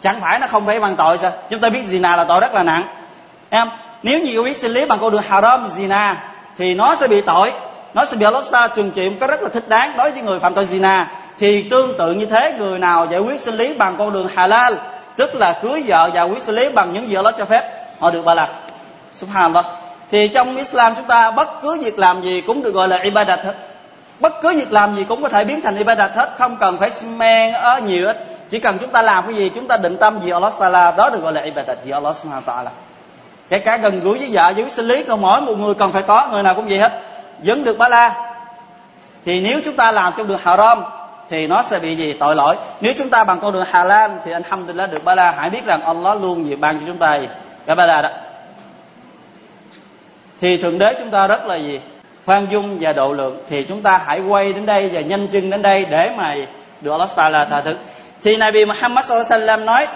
chẳng 0.06 0.22
phải 0.22 0.40
nó 0.40 0.48
không 0.48 0.66
phải 0.66 0.80
bằng 0.80 0.96
tội 0.96 1.18
sao? 1.18 1.32
Chúng 1.50 1.60
ta 1.60 1.70
biết 1.70 1.82
zina 1.82 2.18
là 2.18 2.24
tội 2.24 2.40
rất 2.40 2.54
là 2.54 2.64
nặng. 2.64 2.84
Em 3.50 3.68
nếu 4.04 4.20
như 4.20 4.44
biết 4.44 4.58
sinh 4.58 4.72
lý 4.72 4.86
bằng 4.86 5.00
con 5.02 5.12
đường 5.12 5.22
haram 5.28 5.68
zina, 5.68 6.14
thì 6.58 6.74
nó 6.74 6.96
sẽ 6.96 7.08
bị 7.08 7.22
tội. 7.22 7.54
Nó 7.94 8.06
sẽ 8.06 8.18
bị 8.18 8.26
Allah 8.26 8.44
ta 8.52 8.68
trừng 8.68 8.92
trị 8.92 9.10
một 9.10 9.16
cái 9.20 9.28
rất 9.28 9.42
là 9.42 9.50
thích 9.50 9.70
đáng 9.70 9.98
đối 9.98 10.12
với 10.12 10.22
người 10.22 10.40
phạm 10.40 10.54
tội 10.54 10.66
zina. 10.66 11.06
Thì 11.40 11.70
tương 11.70 11.98
tự 11.98 12.14
như 12.14 12.26
thế, 12.26 12.54
người 12.58 12.80
nào 12.80 13.08
giải 13.12 13.20
quyết 13.20 13.42
sinh 13.42 13.58
lý 13.58 13.74
bằng 13.74 13.96
con 13.98 14.14
đường 14.14 14.28
halal, 14.36 14.74
tức 15.16 15.36
là 15.36 15.60
cưới 15.64 15.84
vợ 15.88 16.10
và 16.14 16.24
quyết 16.24 16.44
xử 16.44 16.52
lý 16.52 16.70
bằng 16.70 16.94
những 16.94 17.08
gì 17.08 17.16
Allah 17.16 17.36
cho 17.38 17.46
phép, 17.46 17.72
họ 18.00 18.12
được 18.12 18.26
ba 18.26 18.34
lạc. 18.34 18.50
Subhanallah. 19.14 19.66
Thì 20.12 20.28
trong 20.28 20.56
Islam 20.56 20.96
chúng 20.96 21.06
ta 21.06 21.32
bất 21.32 21.62
cứ 21.62 21.82
việc 21.84 22.00
làm 22.00 22.22
gì 22.22 22.44
cũng 22.48 22.64
được 22.64 22.74
gọi 22.74 22.88
là 22.88 22.98
ibadat. 22.98 23.40
hết 23.44 23.75
bất 24.20 24.42
cứ 24.42 24.50
việc 24.50 24.72
làm 24.72 24.96
gì 24.96 25.06
cũng 25.10 25.22
có 25.22 25.30
thể 25.30 25.44
biến 25.44 25.62
thành 25.62 25.78
ibadat 25.78 26.12
hết, 26.16 26.30
không 26.38 26.58
cần 26.60 26.78
phải 26.78 26.92
men 27.18 27.54
ở 27.54 27.80
nhiều 27.80 28.08
ít. 28.08 28.28
Chỉ 28.50 28.60
cần 28.60 28.78
chúng 28.82 28.92
ta 28.92 29.02
làm 29.02 29.26
cái 29.26 29.36
gì, 29.36 29.52
chúng 29.56 29.68
ta 29.68 29.78
định 29.78 29.98
tâm 29.98 30.20
gì 30.24 30.32
Allah 30.32 30.54
Taala, 30.60 30.92
đó 30.92 31.10
được 31.10 31.22
gọi 31.22 31.34
là 31.34 31.42
ibadat 31.42 31.86
gì 31.86 31.92
Allah 31.92 32.16
Subhanahu 32.16 32.46
Taala. 32.46 32.72
Kể 33.50 33.60
cả 33.60 33.78
gần 33.78 34.00
gũi 34.00 34.18
với 34.18 34.30
vợ 34.32 34.54
với 34.56 34.70
sinh 34.70 34.88
lý 34.88 35.04
còn 35.04 35.22
mỗi 35.22 35.42
một 35.42 35.58
người 35.58 35.74
cần 35.74 35.92
phải 35.92 36.02
có, 36.02 36.28
người 36.32 36.44
nào 36.44 36.56
cũng 36.56 36.66
vậy 36.68 36.80
hết. 36.80 37.02
Vẫn 37.44 37.64
được 37.64 37.78
ba 37.78 37.90
la 37.90 38.32
thì 39.26 39.40
nếu 39.40 39.60
chúng 39.66 39.76
ta 39.76 39.92
làm 39.92 40.14
trong 40.18 40.28
đường 40.28 40.40
haram, 40.44 40.84
thì 41.30 41.48
nó 41.48 41.62
sẽ 41.62 41.80
bị 41.80 41.96
gì? 41.96 42.14
Tội 42.14 42.36
lỗi. 42.36 42.56
Nếu 42.82 42.94
chúng 42.98 43.10
ta 43.10 43.24
bằng 43.24 43.40
con 43.40 43.54
đường 43.54 43.66
Hà 43.72 43.84
Lan 43.84 44.20
thì 44.26 44.32
anh 44.32 44.44
alhamdulillah 44.44 44.92
được 44.92 45.04
ba 45.04 45.16
la 45.16 45.32
hãy 45.32 45.50
biết 45.50 45.66
rằng 45.66 45.82
Allah 45.82 46.22
luôn 46.22 46.46
gì 46.46 46.56
ban 46.56 46.80
cho 46.80 46.84
chúng 46.88 46.98
ta 46.98 47.16
gì? 47.16 47.28
Cái 47.66 47.76
ba 47.76 47.86
la 47.86 48.02
đó. 48.02 48.10
Thì 50.42 50.58
thượng 50.58 50.78
đế 50.78 50.96
chúng 51.00 51.12
ta 51.12 51.28
rất 51.28 51.46
là 51.46 51.56
gì? 51.56 51.80
Khoan 52.26 52.48
dung 52.52 52.78
và 52.82 52.94
độ 52.94 53.14
lượng, 53.14 53.38
thì 53.50 53.64
chúng 53.64 53.82
ta 53.82 54.02
hãy 54.06 54.20
quay 54.20 54.54
đến 54.54 54.66
đây 54.66 54.90
và 54.94 55.02
nhanh 55.02 55.28
chân 55.28 55.50
đến 55.50 55.62
đây 55.62 55.86
để 55.90 56.12
mà 56.18 56.36
được 56.82 56.92
Allah 56.92 57.16
Taala 57.16 57.46
tha 57.46 57.62
thứ. 57.62 57.78
Thì 58.24 58.38
Nabi 58.38 58.66
Muhammad 58.66 59.06
sallallahu 59.06 59.64
nói, 59.64 59.88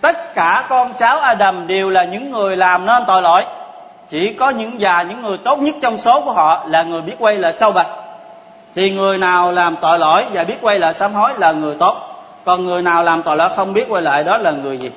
tất 0.00 0.34
cả 0.34 0.66
con 0.68 0.92
cháu 0.98 1.20
Adam 1.20 1.66
đều 1.66 1.90
là 1.90 2.04
những 2.04 2.30
người 2.30 2.56
làm 2.56 2.86
nên 2.86 3.02
tội 3.06 3.22
lỗi. 3.22 3.44
Chỉ 4.08 4.32
có 4.32 4.50
những 4.50 4.80
già, 4.80 5.02
những 5.02 5.22
người 5.22 5.38
tốt 5.44 5.58
nhất 5.58 5.74
trong 5.82 5.98
số 5.98 6.20
của 6.20 6.32
họ 6.32 6.66
là 6.68 6.82
người 6.82 7.02
biết 7.02 7.14
quay 7.18 7.38
lại 7.38 7.52
tâu 7.52 7.72
bạch 7.72 7.88
thì 8.74 8.90
người 8.90 9.18
nào 9.18 9.52
làm 9.52 9.76
tội 9.80 9.98
lỗi 9.98 10.24
và 10.32 10.44
biết 10.44 10.58
quay 10.60 10.78
lại 10.78 10.94
sám 10.94 11.14
hối 11.14 11.30
là 11.38 11.52
người 11.52 11.76
tốt. 11.78 11.94
Còn 12.44 12.66
người 12.66 12.82
nào 12.82 13.02
làm 13.02 13.22
tội 13.22 13.36
lỗi 13.36 13.48
không 13.56 13.72
biết 13.72 13.86
quay 13.88 14.02
lại 14.02 14.24
đó 14.24 14.36
là 14.36 14.50
người 14.50 14.78
gì? 14.78 14.90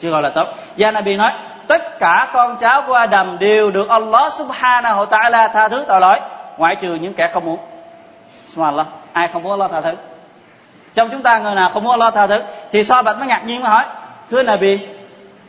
Chưa 0.00 0.10
gọi 0.10 0.22
là 0.22 0.30
tốt. 0.30 0.48
Gia 0.76 0.90
Nabi 0.90 1.16
nói 1.16 1.30
tất 1.70 1.98
cả 1.98 2.28
con 2.32 2.56
cháu 2.56 2.82
của 2.86 2.94
Adam 2.94 3.38
đều 3.38 3.70
được 3.70 3.88
Allah 3.88 4.32
subhanahu 4.32 5.04
wa 5.04 5.06
ta'ala 5.06 5.48
tha 5.48 5.68
thứ 5.68 5.84
tội 5.88 6.00
lỗi 6.00 6.20
ngoại 6.56 6.76
trừ 6.76 6.94
những 6.94 7.14
kẻ 7.14 7.28
không 7.32 7.44
muốn. 7.44 7.58
Subhanallah 8.46 8.86
ai 9.12 9.28
không 9.28 9.42
muốn 9.42 9.52
Allah 9.52 9.70
tha 9.70 9.80
thứ? 9.80 9.96
Trong 10.94 11.10
chúng 11.10 11.22
ta 11.22 11.38
người 11.38 11.54
nào 11.54 11.70
không 11.70 11.84
muốn 11.84 11.92
Allah 11.92 12.14
tha 12.14 12.26
thứ? 12.26 12.42
Thì 12.72 12.84
so 12.84 13.02
bạch 13.02 13.18
mới 13.18 13.28
ngạc 13.28 13.42
nhiên 13.46 13.62
mà 13.62 13.68
hỏi 13.68 13.84
thưa 14.30 14.42
Nabi 14.42 14.78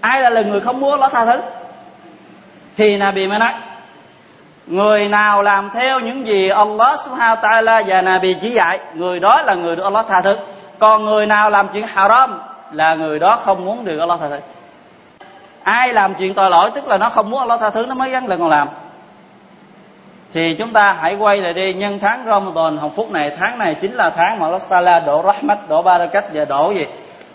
ai 0.02 0.22
là, 0.22 0.30
là 0.30 0.42
người 0.42 0.62
không 0.62 0.80
muốn 0.80 0.92
Allah 0.92 1.12
tha 1.12 1.26
thứ? 1.26 1.42
Thì 2.78 2.98
Nabi 2.98 3.28
mới 3.28 3.40
nói 3.40 3.54
người 4.68 5.10
nào 5.10 5.42
làm 5.42 5.70
theo 5.74 6.00
những 6.00 6.28
gì 6.28 6.50
Allah 6.50 7.00
subhanahu 7.00 7.36
wa 7.36 7.42
ta'ala 7.42 7.84
và 7.88 8.02
Nabi 8.02 8.36
chỉ 8.42 8.50
dạy 8.50 8.80
người 8.94 9.20
đó 9.20 9.42
là 9.42 9.54
người 9.54 9.76
được 9.76 9.84
Allah 9.84 10.06
tha 10.10 10.22
thứ. 10.22 10.38
Còn 10.80 11.06
người 11.06 11.26
nào 11.26 11.50
làm 11.50 11.68
chuyện 11.74 11.88
haram 11.88 12.42
là 12.72 12.96
người 12.96 13.20
đó 13.20 13.40
không 13.44 13.66
muốn 13.66 13.86
được 13.86 14.00
Allah 14.00 14.20
tha 14.20 14.28
thứ 14.30 14.40
ai 15.64 15.94
làm 15.94 16.14
chuyện 16.14 16.34
tội 16.34 16.50
lỗi, 16.50 16.72
tức 16.76 16.88
là 16.88 16.98
nó 16.98 17.10
không 17.10 17.30
muốn 17.30 17.40
Allah 17.40 17.60
tha 17.60 17.70
thứ, 17.70 17.86
nó 17.86 17.96
mới 17.96 18.10
gắn 18.10 18.28
lần 18.28 18.40
còn 18.40 18.50
làm. 18.50 18.68
Thì 20.34 20.56
chúng 20.60 20.74
ta 20.74 20.94
hãy 20.94 21.16
quay 21.16 21.38
lại 21.38 21.54
đi, 21.54 21.74
nhân 21.74 22.00
tháng 22.00 22.26
Ramadan, 22.26 22.78
hồng 22.78 22.92
phúc 22.96 23.12
này, 23.12 23.32
tháng 23.40 23.58
này 23.58 23.76
chính 23.76 23.94
là 23.94 24.10
tháng 24.10 24.40
mà 24.40 24.46
Allah 24.46 24.70
Taala 24.70 25.00
đổ 25.00 25.24
rahmat, 25.26 25.70
đổ 25.70 25.82
barakat 25.82 26.26
và 26.34 26.46
đổ 26.46 26.72
gì? 26.72 26.86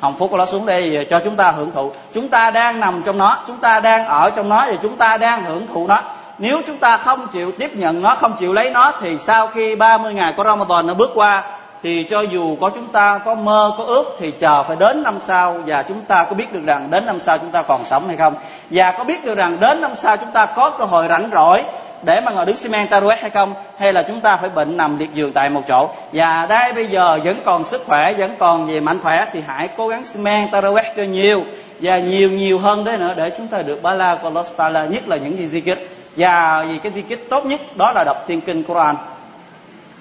Hồng 0.00 0.14
phúc 0.18 0.30
của 0.30 0.36
nó 0.36 0.46
xuống 0.46 0.66
đây 0.66 1.06
cho 1.10 1.20
chúng 1.24 1.36
ta 1.36 1.50
hưởng 1.50 1.72
thụ. 1.72 1.92
Chúng 2.14 2.28
ta 2.28 2.50
đang 2.50 2.80
nằm 2.80 3.02
trong 3.02 3.18
nó, 3.18 3.38
chúng 3.46 3.56
ta 3.56 3.80
đang 3.80 4.06
ở 4.06 4.30
trong 4.30 4.48
nó 4.48 4.66
và 4.66 4.76
chúng 4.82 4.96
ta 4.96 5.16
đang 5.16 5.44
hưởng 5.44 5.66
thụ 5.66 5.86
nó. 5.86 6.02
Nếu 6.38 6.60
chúng 6.66 6.78
ta 6.78 6.96
không 6.96 7.26
chịu 7.32 7.52
tiếp 7.58 7.70
nhận 7.74 8.02
nó, 8.02 8.14
không 8.14 8.36
chịu 8.38 8.52
lấy 8.52 8.70
nó, 8.70 8.92
thì 9.00 9.18
sau 9.18 9.46
khi 9.46 9.76
30 9.76 10.14
ngày 10.14 10.34
của 10.36 10.44
Ramadan 10.44 10.86
nó 10.86 10.94
bước 10.94 11.10
qua 11.14 11.44
thì 11.82 12.06
cho 12.10 12.20
dù 12.20 12.56
có 12.60 12.70
chúng 12.70 12.88
ta 12.88 13.20
có 13.24 13.34
mơ, 13.34 13.72
có 13.78 13.84
ước 13.84 14.16
thì 14.18 14.30
chờ 14.30 14.62
phải 14.62 14.76
đến 14.80 15.02
năm 15.02 15.18
sau 15.20 15.56
và 15.66 15.82
chúng 15.82 16.00
ta 16.00 16.24
có 16.24 16.34
biết 16.34 16.52
được 16.52 16.62
rằng 16.66 16.90
đến 16.90 17.06
năm 17.06 17.20
sau 17.20 17.38
chúng 17.38 17.50
ta 17.50 17.62
còn 17.62 17.84
sống 17.84 18.08
hay 18.08 18.16
không. 18.16 18.34
Và 18.70 18.94
có 18.98 19.04
biết 19.04 19.24
được 19.24 19.34
rằng 19.34 19.60
đến 19.60 19.80
năm 19.80 19.90
sau 19.96 20.16
chúng 20.16 20.30
ta 20.30 20.46
có 20.46 20.70
cơ 20.70 20.84
hội 20.84 21.08
rảnh 21.08 21.30
rỗi 21.32 21.62
để 22.02 22.20
mà 22.20 22.32
ngồi 22.32 22.46
đứng 22.46 22.56
xi 22.56 22.68
men 22.68 22.88
taruet 22.88 23.20
hay 23.20 23.30
không, 23.30 23.54
hay 23.78 23.92
là 23.92 24.02
chúng 24.02 24.20
ta 24.20 24.36
phải 24.36 24.50
bệnh 24.50 24.76
nằm 24.76 24.98
liệt 24.98 25.12
giường 25.12 25.32
tại 25.32 25.50
một 25.50 25.62
chỗ. 25.68 25.88
Và 26.12 26.46
đây 26.46 26.72
bây 26.72 26.86
giờ 26.86 27.18
vẫn 27.24 27.36
còn 27.44 27.64
sức 27.64 27.82
khỏe, 27.86 28.12
vẫn 28.18 28.30
còn 28.38 28.66
về 28.66 28.80
mạnh 28.80 28.98
khỏe 29.02 29.26
thì 29.32 29.40
hãy 29.46 29.68
cố 29.76 29.88
gắng 29.88 30.04
xi 30.04 30.20
men 30.20 30.50
taruet 30.50 30.84
cho 30.96 31.02
nhiều 31.02 31.44
và 31.80 31.98
nhiều 31.98 32.30
nhiều 32.30 32.58
hơn 32.58 32.84
đấy 32.84 32.98
nữa 32.98 33.14
để 33.16 33.30
chúng 33.36 33.48
ta 33.48 33.62
được 33.62 33.82
ba 33.82 33.94
la 33.94 34.18
của 34.22 34.30
Allah 34.56 34.90
nhất 34.90 35.08
là 35.08 35.16
những 35.16 35.38
gì 35.38 35.48
di 35.48 35.60
kích. 35.60 35.90
Và 36.16 36.64
vì 36.68 36.78
cái 36.82 36.92
di 36.92 37.02
kích 37.02 37.26
tốt 37.30 37.46
nhất 37.46 37.60
đó 37.76 37.92
là 37.92 38.04
đọc 38.04 38.24
thiên 38.26 38.40
kinh 38.40 38.62
Quran 38.62 38.96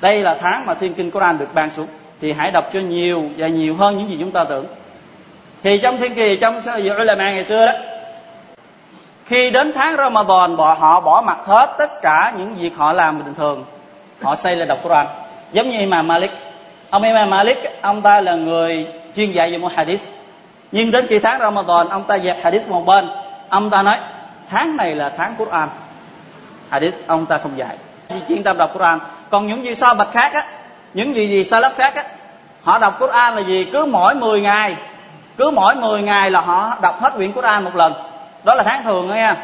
đây 0.02 0.22
là 0.22 0.38
tháng 0.42 0.66
mà 0.66 0.74
thiên 0.74 0.94
kinh 0.94 1.12
Quran 1.12 1.38
được 1.38 1.54
ban 1.54 1.72
xuống. 1.72 1.88
Thì 2.22 2.32
hãy 2.32 2.52
đọc 2.52 2.70
cho 2.74 2.80
nhiều 2.80 3.24
và 3.38 3.48
nhiều 3.48 3.76
hơn 3.76 3.98
những 3.98 4.10
gì 4.10 4.18
chúng 4.20 4.32
ta 4.32 4.44
tưởng. 4.44 4.66
Thì 5.64 5.80
trong 5.84 5.98
thiên 5.98 6.16
kỳ, 6.16 6.38
trong 6.42 6.62
là 6.66 6.96
ulama 6.96 7.32
ngày 7.32 7.46
xưa 7.46 7.66
đó, 7.66 7.74
khi 9.26 9.52
đến 9.52 9.72
tháng 9.76 9.98
Ramadan, 9.98 10.58
bọn 10.58 10.80
họ 10.80 11.02
bỏ 11.02 11.22
mặt 11.22 11.38
hết 11.46 11.76
tất 11.78 12.02
cả 12.02 12.34
những 12.38 12.56
việc 12.56 12.76
họ 12.76 12.94
làm 12.94 13.24
bình 13.24 13.34
thường. 13.34 13.66
Họ 14.22 14.36
xây 14.36 14.56
lên 14.56 14.68
đọc 14.68 14.78
Quran. 14.84 15.08
Giống 15.52 15.70
như 15.70 15.78
Imam 15.78 16.08
Malik. 16.08 16.32
Ông 16.90 17.04
Imam 17.04 17.30
Malik, 17.30 17.58
ông 17.82 18.02
ta 18.02 18.22
là 18.22 18.36
người 18.36 18.88
chuyên 19.16 19.32
dạy 19.32 19.52
về 19.52 19.58
một 19.58 19.72
hadith. 19.76 20.02
Nhưng 20.72 20.92
đến 20.92 21.08
khi 21.08 21.20
tháng 21.20 21.40
Ramadan, 21.40 21.90
ông 21.90 22.04
ta 22.04 22.20
dẹp 22.20 22.44
hadith 22.44 22.68
một 22.68 22.86
bên. 22.86 23.10
Ông 23.50 23.70
ta 23.70 23.84
nói, 23.84 23.98
tháng 24.50 24.78
này 24.78 24.96
là 24.96 25.10
tháng 25.18 25.36
Quran. 25.38 25.70
Hadith 26.70 27.08
ông 27.08 27.26
ta 27.26 27.38
không 27.38 27.58
dạy 27.58 27.76
chuyên 28.30 28.44
tâm 28.44 28.58
đọc 28.58 28.70
Quran. 28.74 29.00
Còn 29.30 29.48
những 29.48 29.64
gì 29.64 29.76
sao 29.76 29.96
bạch 29.96 30.12
khác 30.12 30.34
á, 30.34 30.44
những 30.94 31.16
gì 31.16 31.28
gì 31.28 31.44
salaf 31.44 31.72
khác 31.76 31.96
á, 31.96 32.04
họ 32.64 32.80
đọc 32.80 33.00
Quran 33.00 33.36
là 33.36 33.42
gì 33.42 33.68
cứ 33.74 33.86
mỗi 33.86 34.16
10 34.16 34.42
ngày, 34.42 34.76
cứ 35.38 35.52
mỗi 35.52 35.76
10 35.76 36.02
ngày 36.02 36.32
là 36.32 36.42
họ 36.42 36.74
đọc 36.82 37.02
hết 37.02 37.14
quyển 37.16 37.32
Quran 37.32 37.64
một 37.64 37.76
lần. 37.76 37.94
Đó 38.44 38.56
là 38.56 38.64
tháng 38.64 38.84
thường 38.84 39.10
đó 39.10 39.14
nha. 39.14 39.38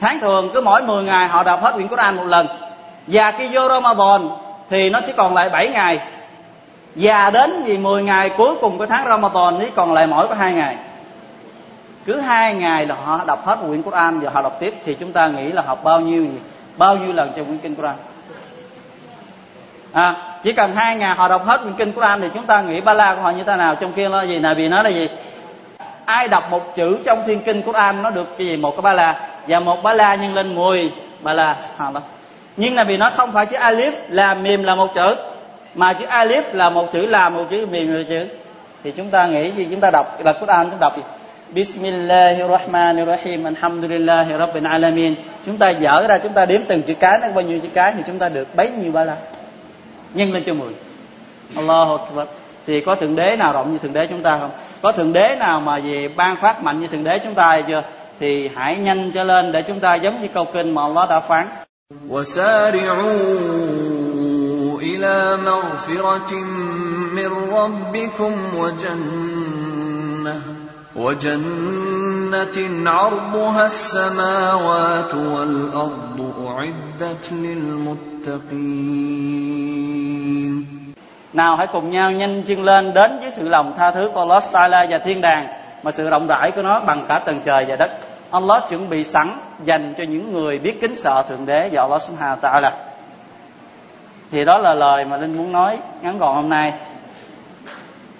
Tháng 0.00 0.20
thường 0.20 0.50
cứ 0.54 0.60
mỗi 0.60 0.82
10 0.82 1.04
ngày 1.04 1.28
họ 1.28 1.42
đọc 1.42 1.62
hết 1.62 1.72
quyển 1.72 1.88
Quran 1.88 2.16
một 2.16 2.24
lần. 2.26 2.46
Và 3.06 3.30
khi 3.30 3.48
vô 3.52 3.68
Ramadan 3.68 4.28
thì 4.70 4.90
nó 4.90 5.00
chỉ 5.06 5.12
còn 5.16 5.34
lại 5.34 5.48
7 5.48 5.68
ngày. 5.68 6.00
Và 6.94 7.30
đến 7.30 7.62
gì 7.62 7.78
10 7.78 8.02
ngày 8.02 8.30
cuối 8.36 8.54
cùng 8.60 8.78
của 8.78 8.86
tháng 8.86 9.08
Ramadan 9.08 9.60
thì 9.60 9.66
còn 9.74 9.92
lại 9.92 10.06
mỗi 10.06 10.28
có 10.28 10.34
hai 10.34 10.52
ngày. 10.52 10.76
Cứ 12.06 12.20
hai 12.20 12.54
ngày 12.54 12.86
là 12.86 12.94
họ 13.04 13.20
đọc 13.26 13.46
hết 13.46 13.56
quyển 13.66 13.82
Quran 13.82 14.20
và 14.20 14.30
họ 14.30 14.42
đọc 14.42 14.56
tiếp 14.60 14.74
thì 14.84 14.94
chúng 14.94 15.12
ta 15.12 15.28
nghĩ 15.28 15.52
là 15.52 15.62
học 15.62 15.84
bao 15.84 16.00
nhiêu 16.00 16.24
gì 16.24 16.38
bao 16.76 16.96
nhiêu 16.96 17.12
lần 17.12 17.32
trong 17.36 17.46
quyển 17.46 17.58
kinh 17.58 17.74
Quran? 17.74 17.94
À, 19.92 20.14
chỉ 20.42 20.52
cần 20.52 20.74
hai 20.74 20.96
ngày 20.96 21.14
họ 21.14 21.28
đọc 21.28 21.44
hết 21.44 21.60
quyển 21.62 21.74
kinh 21.74 21.92
Quran 21.92 22.20
thì 22.20 22.28
chúng 22.34 22.46
ta 22.46 22.62
nghĩ 22.62 22.80
ba 22.80 22.94
la 22.94 23.14
của 23.14 23.20
họ 23.20 23.30
như 23.30 23.44
thế 23.44 23.56
nào 23.56 23.74
trong 23.74 23.92
kia 23.92 24.08
nó 24.08 24.22
gì 24.22 24.38
này 24.38 24.54
vì 24.54 24.68
nó 24.68 24.82
là 24.82 24.90
gì? 24.90 25.08
Ai 26.04 26.28
đọc 26.28 26.50
một 26.50 26.74
chữ 26.76 26.98
trong 27.04 27.22
thiên 27.26 27.40
kinh 27.40 27.62
Quran 27.62 28.02
nó 28.02 28.10
được 28.10 28.38
cái 28.38 28.46
gì? 28.46 28.56
Một 28.56 28.70
cái 28.70 28.82
ba 28.82 28.92
la. 28.92 29.28
Và 29.48 29.60
một 29.60 29.82
ba 29.82 29.92
la 29.92 30.14
nhân 30.14 30.34
lên 30.34 30.54
10 30.54 30.92
ba 31.20 31.32
la 31.32 31.56
nhưng 32.56 32.74
là 32.74 32.84
vì 32.84 32.96
nó 32.96 33.10
không 33.10 33.32
phải 33.32 33.46
chữ 33.46 33.56
alif 33.56 33.92
là 34.08 34.34
mềm 34.34 34.64
là 34.64 34.74
một 34.74 34.94
chữ 34.94 35.16
mà 35.74 35.92
chữ 35.92 36.06
alif 36.06 36.42
là 36.52 36.70
một 36.70 36.92
chữ 36.92 37.06
là 37.06 37.28
một 37.28 37.44
chữ 37.50 37.66
mềm 37.66 37.92
là 37.92 37.98
một 37.98 38.04
chữ. 38.08 38.26
Thì 38.84 38.92
chúng 38.96 39.10
ta 39.10 39.26
nghĩ 39.26 39.50
gì? 39.50 39.68
Chúng 39.70 39.80
ta 39.80 39.90
đọc 39.90 40.24
là 40.24 40.32
Quran 40.32 40.70
chúng 40.70 40.78
ta 40.78 40.80
đọc 40.80 40.96
gì? 40.96 41.02
Bismillahirrahmanirrahim 41.53 43.43
Alhamdulillahi 43.43 44.37
Rabbil 44.37 44.67
Alamin 44.67 45.15
Chúng 45.45 45.57
ta 45.57 45.69
dở 45.69 46.07
ra 46.07 46.17
chúng 46.17 46.33
ta 46.33 46.45
đếm 46.45 46.61
từng 46.67 46.81
chữ 46.81 46.93
cái 46.99 47.19
nó 47.21 47.31
bao 47.31 47.43
nhiêu 47.43 47.59
chữ 47.59 47.67
cái 47.73 47.93
thì 47.97 48.03
chúng 48.07 48.19
ta 48.19 48.29
được 48.29 48.55
bấy 48.55 48.71
nhiêu 48.71 48.91
ba 48.91 49.03
la 49.03 49.15
nhân 50.13 50.33
lên 50.33 50.43
cho 50.45 50.53
mười 50.53 50.73
Allahu 51.55 51.97
Akbar 51.97 52.27
thì 52.67 52.81
có 52.81 52.95
thượng 52.95 53.15
đế 53.15 53.35
nào 53.35 53.53
rộng 53.53 53.71
như 53.71 53.77
thượng 53.77 53.93
đế 53.93 54.07
chúng 54.07 54.21
ta 54.21 54.37
không 54.39 54.51
có 54.81 54.91
thượng 54.91 55.13
đế 55.13 55.35
nào 55.39 55.59
mà 55.59 55.79
về 55.79 56.09
ban 56.15 56.35
phát 56.35 56.63
mạnh 56.63 56.79
như 56.79 56.87
thượng 56.87 57.03
đế 57.03 57.19
chúng 57.23 57.33
ta 57.33 57.47
hay 57.47 57.63
chưa 57.67 57.83
thì 58.19 58.49
hãy 58.55 58.77
nhanh 58.77 59.11
cho 59.11 59.23
lên 59.23 59.51
để 59.51 59.61
chúng 59.61 59.79
ta 59.79 59.95
giống 59.95 60.21
như 60.21 60.27
câu 60.33 60.45
kinh 60.45 60.75
mà 60.75 60.81
Allah 60.81 61.09
đã 61.09 61.19
phán 61.19 61.47
وسارعوا 62.09 63.19
إلى 64.79 65.37
مغفرة 65.37 66.31
من 67.17 67.31
ربكم 67.51 68.33
وجنة 68.55 70.52
وجنة 70.95 72.57
عرضها 72.91 73.65
السماوات 73.65 75.13
والأرض 75.15 76.19
أعدت 76.47 77.31
للمتقين 77.31 78.79
nào 81.33 81.55
hãy 81.55 81.67
cùng 81.67 81.89
nhau 81.89 82.11
nhanh 82.11 82.43
chân 82.43 82.63
lên 82.63 82.93
đến 82.93 83.19
với 83.19 83.31
sự 83.31 83.49
lòng 83.49 83.73
tha 83.77 83.91
thứ 83.91 84.11
của 84.13 84.19
Allah 84.19 84.43
Taala 84.51 84.85
và 84.89 84.97
thiên 84.97 85.21
đàng 85.21 85.47
mà 85.83 85.91
sự 85.91 86.09
rộng 86.09 86.27
rãi 86.27 86.51
của 86.51 86.61
nó 86.61 86.79
bằng 86.79 87.05
cả 87.07 87.19
tầng 87.19 87.41
trời 87.45 87.65
và 87.67 87.75
đất. 87.75 87.91
Allah 88.31 88.63
chuẩn 88.69 88.89
bị 88.89 89.03
sẵn 89.03 89.37
dành 89.63 89.93
cho 89.97 90.03
những 90.03 90.33
người 90.33 90.59
biết 90.59 90.81
kính 90.81 90.95
sợ 90.95 91.23
thượng 91.29 91.45
đế 91.45 91.69
và 91.71 91.81
Allah 91.81 92.01
Subhanahu 92.01 92.35
wa 92.35 92.39
Taala. 92.39 92.73
Thì 94.31 94.45
đó 94.45 94.57
là 94.57 94.73
lời 94.73 95.05
mà 95.05 95.17
Linh 95.17 95.37
muốn 95.37 95.51
nói 95.51 95.77
ngắn 96.01 96.19
gọn 96.19 96.35
hôm 96.35 96.49
nay. 96.49 96.73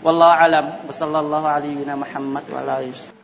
Wallahu 0.05 0.37
alam 0.37 0.67
wa 0.85 0.93
sallallahu 0.93 1.47
alaihi 1.49 1.81
wa 1.81 1.97
Muhammad 1.97 2.45
wa 2.53 2.61
alihi 2.61 3.24